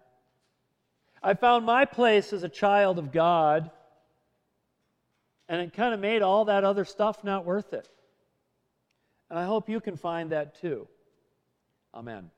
I 1.22 1.34
found 1.34 1.66
my 1.66 1.84
place 1.84 2.32
as 2.32 2.42
a 2.44 2.48
child 2.48 2.98
of 2.98 3.12
God, 3.12 3.70
and 5.48 5.60
it 5.60 5.74
kind 5.74 5.92
of 5.92 6.00
made 6.00 6.22
all 6.22 6.46
that 6.46 6.64
other 6.64 6.86
stuff 6.86 7.22
not 7.24 7.44
worth 7.44 7.74
it. 7.74 7.88
And 9.30 9.38
I 9.38 9.44
hope 9.44 9.68
you 9.68 9.80
can 9.80 9.96
find 9.96 10.30
that 10.32 10.60
too. 10.60 10.88
Amen. 11.94 12.30